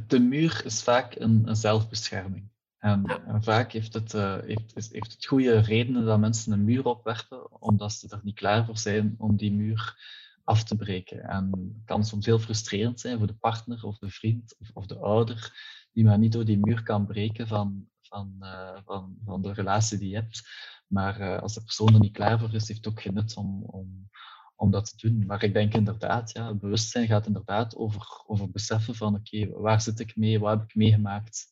[0.08, 2.50] De muur is vaak een, een zelfbescherming.
[2.78, 6.86] En, en, vaak heeft het, uh, heeft, heeft het goede redenen dat mensen een muur
[6.86, 9.98] opwerpen, omdat ze er niet klaar voor zijn om die muur
[10.44, 11.24] af te breken.
[11.24, 14.86] En het kan soms heel frustrerend zijn voor de partner of de vriend of, of
[14.86, 15.52] de ouder
[15.94, 19.98] die maar niet door die muur kan breken van, van, uh, van, van de relatie
[19.98, 20.42] die je hebt.
[20.88, 23.36] Maar uh, als de persoon er niet klaar voor is, heeft het ook geen nut
[23.36, 24.10] om, om,
[24.56, 25.26] om dat te doen.
[25.26, 30.00] Maar ik denk inderdaad, ja, bewustzijn gaat inderdaad over, over beseffen van oké, waar zit
[30.00, 31.52] ik mee, wat heb ik meegemaakt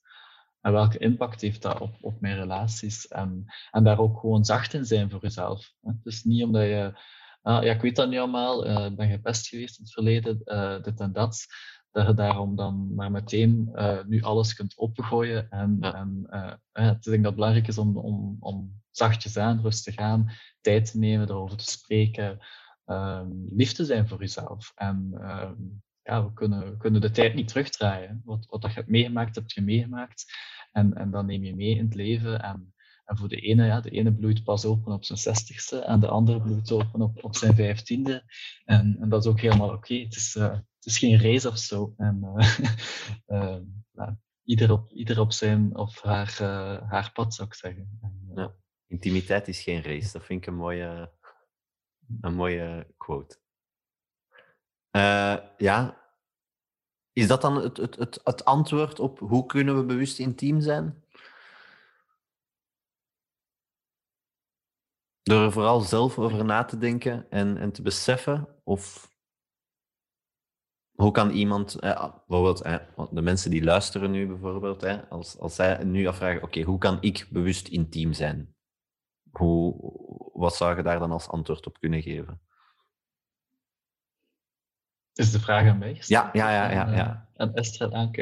[0.62, 3.08] en welke impact heeft dat op, op mijn relaties.
[3.08, 5.74] En, en daar ook gewoon zacht in zijn voor jezelf.
[5.82, 7.00] Het is niet omdat je,
[7.42, 10.38] ah, ja, ik weet dat nu allemaal, uh, ben gepest geweest in het verleden,
[10.84, 11.46] dit en dat
[11.92, 15.50] dat je daarom dan maar meteen uh, nu alles kunt opgooien.
[15.50, 15.94] En, ja.
[15.94, 16.28] en
[16.74, 20.32] uh, ik denk dat het belangrijk is om, om, om zachtjes aan, rustig aan,
[20.62, 22.40] tijd te nemen, erover te spreken,
[22.86, 24.72] um, lief te zijn voor jezelf.
[24.76, 28.22] En um, ja, we kunnen, we kunnen de tijd niet terugdraaien.
[28.26, 30.26] Wat, wat dat je hebt meegemaakt, heb je meegemaakt.
[30.72, 32.42] En, en dan neem je mee in het leven.
[32.42, 32.74] En,
[33.06, 36.08] en voor de ene, ja, de ene bloeit pas open op zijn zestigste en de
[36.08, 38.24] andere bloeit open op, op zijn vijftiende.
[38.66, 39.76] En, en dat is ook helemaal oké.
[39.76, 40.04] Okay.
[40.04, 41.94] Het is, uh, het is geen race of zo.
[41.98, 42.22] En,
[43.28, 43.58] uh,
[43.92, 47.98] nou, ieder, op, ieder op zijn of haar, uh, haar pad, zou ik zeggen.
[48.02, 48.56] En, ja.
[48.88, 50.12] Intimiteit is geen race.
[50.12, 51.12] Dat vind ik een mooie,
[52.22, 53.40] een mooie quote.
[55.58, 56.00] ja.
[57.14, 61.04] Is dat dan het, het, het, het antwoord op hoe kunnen we bewust intiem zijn?
[65.22, 68.62] Door er vooral zelf over na te denken en, en te beseffen?
[68.64, 69.11] Of
[70.92, 72.76] hoe kan iemand, eh, bijvoorbeeld eh,
[73.12, 76.98] de mensen die luisteren nu bijvoorbeeld, eh, als, als zij nu afvragen, oké, hoe kan
[77.02, 78.56] ik bewust intiem zijn?
[79.32, 79.76] Hoe,
[80.34, 82.42] wat zou je daar dan als antwoord op kunnen geven?
[85.14, 85.98] Is de vraag aan mij?
[86.00, 86.72] Ja, ja, ja.
[86.72, 87.30] ja, ja.
[87.36, 88.22] Aan Esther, dank u.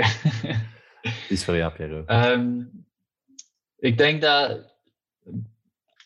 [1.30, 2.04] is voor jou, Piero.
[2.08, 2.86] Um,
[3.78, 4.76] ik denk dat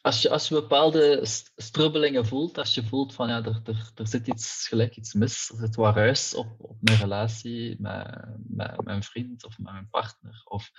[0.04, 1.20] als je, als je bepaalde
[1.56, 5.50] strubbelingen voelt, als je voelt van ja, er, er, er zit iets gelijk iets mis,
[5.50, 9.90] er zit wat ruis op, op mijn relatie met, met mijn vriend of met mijn
[9.90, 10.72] partner of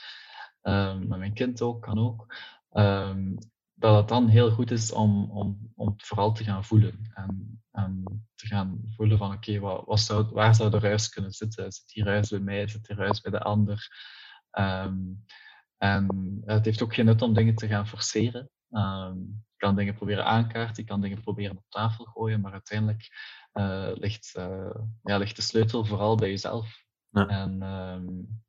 [0.62, 2.34] um, met mijn kind ook, kan ook,
[2.72, 3.38] um,
[3.74, 7.10] dat het dan heel goed is om, om, om het vooral te gaan voelen.
[7.14, 8.02] En, en
[8.34, 11.72] te gaan voelen van oké, wat, wat zou, waar zou de ruis kunnen zitten?
[11.72, 12.68] Zit die ruis bij mij?
[12.68, 13.88] Zit die ruis bij de ander?
[14.58, 15.24] Um,
[15.76, 18.50] en het heeft ook geen nut om dingen te gaan forceren.
[18.74, 23.08] Um, je kan dingen proberen aankaarten, je kan dingen proberen op tafel gooien, maar uiteindelijk
[23.52, 26.84] uh, ligt, uh, ja, ligt de sleutel vooral bij jezelf.
[27.10, 27.28] Ja.
[27.28, 28.42] En, um,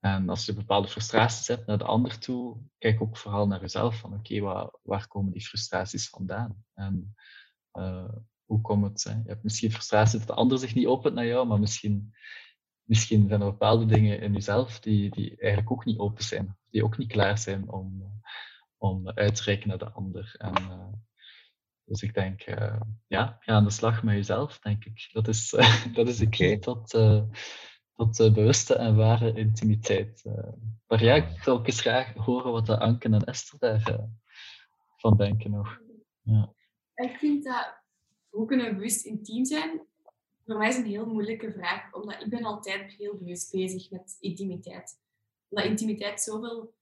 [0.00, 3.98] en als je bepaalde frustraties hebt naar de ander toe, kijk ook vooral naar jezelf.
[3.98, 6.64] Van oké, okay, waar, waar, komen die frustraties vandaan?
[6.74, 7.14] En
[7.72, 9.04] uh, hoe komt het?
[9.04, 9.10] Hè?
[9.10, 12.14] Je hebt misschien frustratie dat de ander zich niet opent naar jou, maar misschien,
[12.82, 16.58] misschien zijn er bepaalde dingen in jezelf die, die eigenlijk ook niet open zijn.
[16.70, 18.14] Die ook niet klaar zijn om,
[18.90, 20.34] om uit te reiken naar de ander.
[20.38, 20.92] En, uh,
[21.84, 25.08] dus ik denk, uh, ja, ga aan de slag met jezelf, denk ik.
[25.12, 26.90] Dat is, uh, dat is de key tot,
[27.94, 30.24] tot bewuste en ware intimiteit.
[30.86, 34.18] maar ja, ik zou ook eens graag horen wat de Anke en Esther daarvan
[34.96, 35.80] van denken nog.
[36.22, 36.52] Ja.
[36.94, 37.82] Ik vind dat,
[38.28, 39.80] hoe kunnen we bewust intiem zijn?
[40.44, 44.16] Voor mij is een heel moeilijke vraag, omdat ik ben altijd heel bewust bezig met
[44.20, 45.00] intimiteit.
[45.48, 46.74] Omdat intimiteit zoveel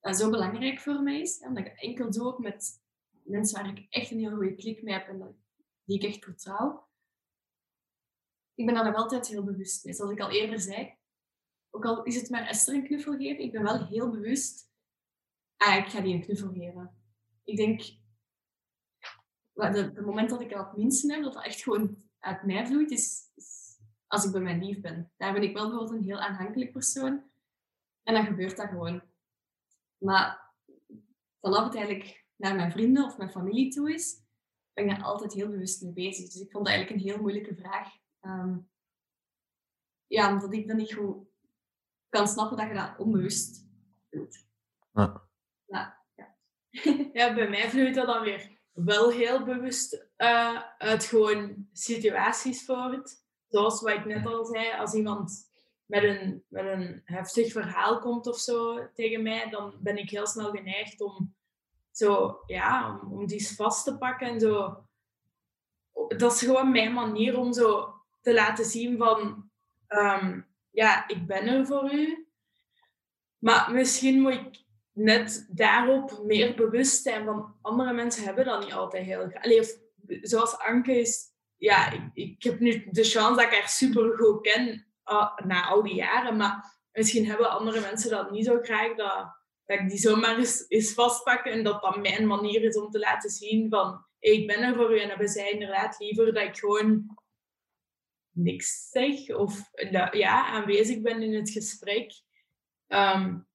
[0.00, 1.38] dat zo belangrijk voor mij is.
[1.38, 2.82] Omdat ik enkel doe met
[3.22, 5.42] mensen waar ik echt een heel goede klik mee heb en
[5.84, 6.86] die ik echt vertrouw.
[8.54, 9.94] Ik ben daar nog altijd heel bewust mee.
[9.94, 10.96] Zoals ik al eerder zei,
[11.70, 14.72] ook al is het maar Esther een knuffel geven, ik ben wel heel bewust,
[15.56, 16.96] ah, ik ga die een knuffel geven.
[17.44, 17.82] Ik denk,
[19.54, 22.90] het moment dat ik al het minste heb, dat dat echt gewoon uit mij vloeit,
[22.90, 25.12] is, is, als ik bij mijn lief ben.
[25.16, 27.22] Daar ben ik wel bijvoorbeeld een heel aanhankelijk persoon.
[28.02, 29.02] En dan gebeurt dat gewoon.
[29.98, 30.54] Maar
[31.40, 34.26] vanaf het eigenlijk naar mijn vrienden of mijn familie toe is,
[34.72, 36.24] ben ik daar altijd heel bewust mee bezig.
[36.24, 37.88] Dus ik vond dat eigenlijk een heel moeilijke vraag.
[38.20, 38.70] Um,
[40.06, 41.26] ja, omdat ik dan niet goed
[42.08, 43.66] kan snappen dat je dat onbewust
[44.10, 44.46] doet.
[44.92, 45.28] Ja.
[45.66, 46.36] Ja, ja.
[47.12, 53.26] ja bij mij vloeit dat dan weer wel heel bewust uh, uit gewoon situaties voort.
[53.48, 55.47] Zoals wat ik net al zei, als iemand
[55.88, 60.26] met een, met een heftig verhaal komt of zo tegen mij, dan ben ik heel
[60.26, 61.34] snel geneigd om
[61.90, 64.84] zo, ja, om, om die vast te pakken en zo.
[66.16, 69.50] Dat is gewoon mijn manier om zo te laten zien van,
[69.88, 72.28] um, ja, ik ben er voor u.
[73.38, 78.72] Maar misschien moet ik net daarop meer bewust zijn, van andere mensen hebben dat niet
[78.72, 79.44] altijd heel graag.
[79.44, 79.62] Allee,
[80.22, 81.26] zoals Anke is,
[81.56, 84.87] ja, ik, ik heb nu de chance dat ik haar super goed ken
[85.44, 86.36] na al die jaren.
[86.36, 90.64] Maar misschien hebben andere mensen dat niet zo graag, dat, dat ik die zomaar eens,
[90.68, 94.62] eens vastpakken en dat dat mijn manier is om te laten zien van ik ben
[94.62, 97.16] er voor u en hebben zij inderdaad liever dat ik gewoon
[98.30, 99.70] niks zeg of
[100.10, 102.12] ja, aanwezig ben in het gesprek.
[102.88, 103.46] Um,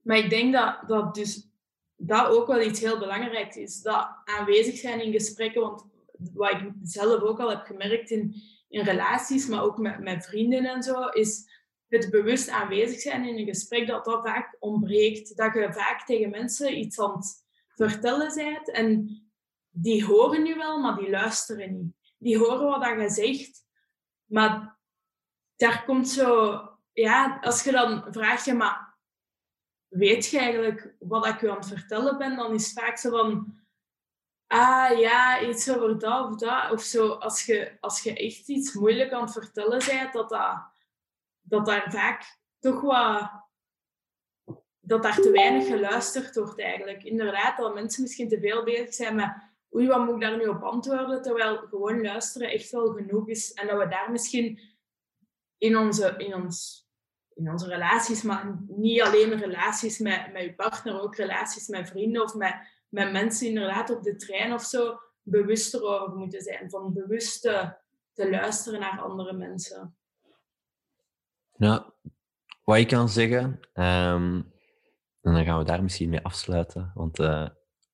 [0.00, 1.48] maar ik denk dat, dat dus
[1.96, 3.82] dat ook wel iets heel belangrijks is.
[3.82, 5.84] Dat aanwezig zijn in gesprekken, want
[6.32, 8.34] wat ik zelf ook al heb gemerkt in,
[8.68, 11.54] in relaties, maar ook met, met vrienden en zo, is
[11.88, 15.36] het bewust aanwezig zijn in een gesprek dat dat vaak ontbreekt.
[15.36, 19.20] Dat je vaak tegen mensen iets aan het vertellen bent en
[19.70, 21.94] die horen nu wel, maar die luisteren niet.
[22.18, 23.66] Die horen wat je zegt,
[24.24, 24.78] maar
[25.56, 26.60] daar komt zo...
[26.92, 28.96] Ja, als je dan vraagt, je, maar
[29.88, 32.36] weet je eigenlijk wat ik je aan het vertellen ben?
[32.36, 33.60] Dan is het vaak zo van
[34.46, 36.72] ah ja, iets over dat of dat.
[36.72, 40.56] Of zo, als je, als je echt iets moeilijk aan het vertellen bent, dat, dat,
[41.40, 43.44] dat daar vaak toch wat...
[44.80, 47.04] Dat daar te weinig geluisterd wordt eigenlijk.
[47.04, 49.34] Inderdaad, dat mensen misschien te veel bezig zijn met
[49.74, 51.22] oei, wat moet ik daar nu op antwoorden?
[51.22, 53.52] Terwijl gewoon luisteren echt wel genoeg is.
[53.52, 54.60] En dat we daar misschien
[55.58, 56.86] in onze, in ons,
[57.34, 62.22] in onze relaties, maar niet alleen relaties met, met je partner, ook relaties met vrienden
[62.22, 62.54] of met
[62.96, 66.70] met mensen inderdaad op de trein of zo bewuster over moeten zijn.
[66.70, 67.76] Van bewust te,
[68.12, 69.96] te luisteren naar andere mensen.
[71.56, 71.92] Ja,
[72.64, 74.52] wat ik kan zeggen, um,
[75.22, 77.48] en dan gaan we daar misschien mee afsluiten, want uh,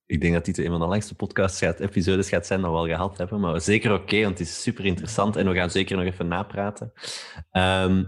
[0.07, 2.77] ik denk dat dit een van de langste podcasts gaat, episodes gaat zijn dat we
[2.77, 3.41] al gehad hebben.
[3.41, 6.93] Maar zeker oké, want het is super interessant en we gaan zeker nog even napraten.
[7.51, 8.05] Ehm,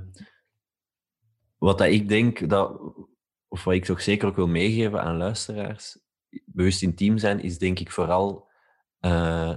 [1.59, 2.80] wat dat ik denk, dat,
[3.49, 6.03] of wat ik toch zeker ook wil meegeven aan luisteraars,
[6.47, 8.53] bewust intiem zijn, is denk ik vooral
[9.01, 9.55] uh,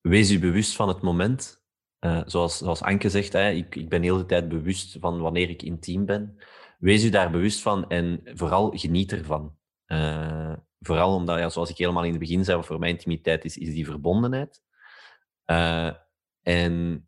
[0.00, 1.62] wees u bewust van het moment.
[2.00, 5.48] Uh, zoals, zoals Anke zegt, hè, ik, ik ben de hele tijd bewust van wanneer
[5.48, 6.38] ik intiem ben.
[6.78, 9.56] Wees u daar bewust van en vooral geniet ervan.
[9.86, 13.44] Uh, vooral omdat, ja, zoals ik helemaal in het begin zei, wat voor mij intimiteit
[13.44, 14.62] is, is die verbondenheid.
[16.42, 17.06] En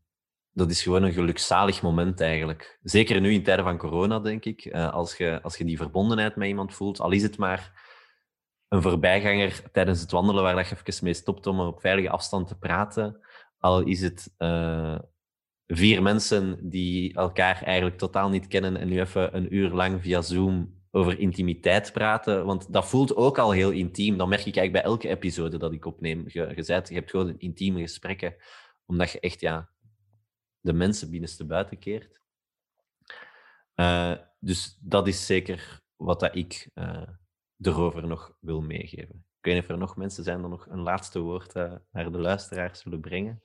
[0.52, 2.78] dat is gewoon een gelukzalig moment eigenlijk.
[2.82, 4.72] Zeker nu in tijden van corona, denk ik.
[4.72, 7.81] Als, je, als je die verbondenheid met iemand voelt, al is het maar
[8.72, 12.48] een voorbijganger tijdens het wandelen waar dat je even mee stopt om op veilige afstand
[12.48, 13.20] te praten.
[13.58, 14.98] Al is het uh,
[15.66, 20.20] vier mensen die elkaar eigenlijk totaal niet kennen en nu even een uur lang via
[20.20, 22.44] Zoom over intimiteit praten.
[22.46, 24.16] Want dat voelt ook al heel intiem.
[24.16, 26.24] Dat merk ik eigenlijk bij elke episode dat ik opneem.
[26.26, 28.34] Je, je, je hebt gewoon intieme gesprekken,
[28.86, 29.68] omdat je echt ja,
[30.60, 32.20] de mensen binnenste buiten keert.
[33.74, 37.02] Uh, dus dat is zeker wat dat ik uh,
[37.66, 39.26] erover nog wil meegeven.
[39.38, 42.12] Ik weet niet of er nog mensen zijn die nog een laatste woord uh, naar
[42.12, 43.42] de luisteraars willen brengen.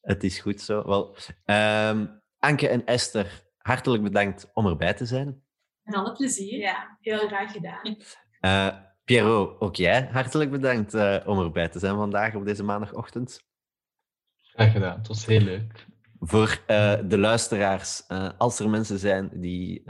[0.00, 0.84] Het is goed zo.
[0.86, 5.42] Wel, um, Anke en Esther, hartelijk bedankt om erbij te zijn.
[5.82, 6.58] En alle plezier.
[6.58, 7.96] Ja, heel graag gedaan.
[8.40, 13.46] Uh, Piero, ook jij hartelijk bedankt uh, om erbij te zijn vandaag op deze maandagochtend.
[14.40, 15.86] Graag gedaan, het was heel leuk.
[16.18, 18.08] Voor uh, de luisteraars,
[18.38, 19.82] als er mensen zijn die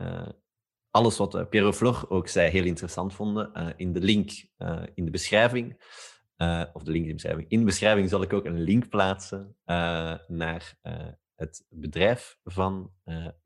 [0.94, 4.30] alles wat Piero Flor ook zei heel interessant vonden, in de link
[4.94, 5.82] in de beschrijving,
[6.72, 9.56] of de link in de beschrijving, in de beschrijving zal ik ook een link plaatsen
[10.28, 10.78] naar
[11.34, 12.90] het bedrijf van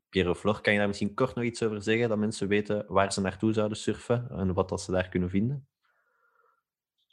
[0.09, 3.13] Piero Flor, kan je daar misschien kort nog iets over zeggen, dat mensen weten waar
[3.13, 5.67] ze naartoe zouden surfen en wat dat ze daar kunnen vinden?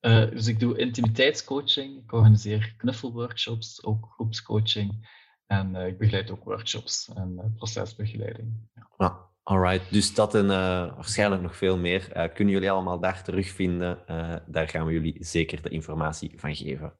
[0.08, 5.08] Uh, dus ik doe intimiteitscoaching, ik organiseer knuffelworkshops, ook groepscoaching
[5.46, 8.52] en uh, ik begeleid ook workshops en uh, procesbegeleiding.
[8.74, 8.88] Ja.
[8.96, 13.98] Ah, Alright, dus dat en waarschijnlijk nog veel meer kunnen jullie allemaal daar terugvinden.
[14.46, 16.92] Daar gaan we jullie zeker de informatie van geven.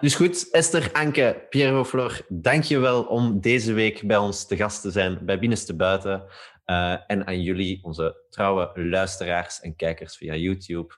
[0.00, 4.56] dus goed, Esther, Anke, Piero, Flor, dank je wel om deze week bij ons te
[4.56, 6.24] gast te zijn bij Binnenste Buiten.
[7.06, 10.94] en aan jullie, onze trouwe luisteraars en kijkers via YouTube.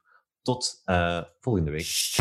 [0.46, 0.82] Tot
[1.40, 2.14] volgende week.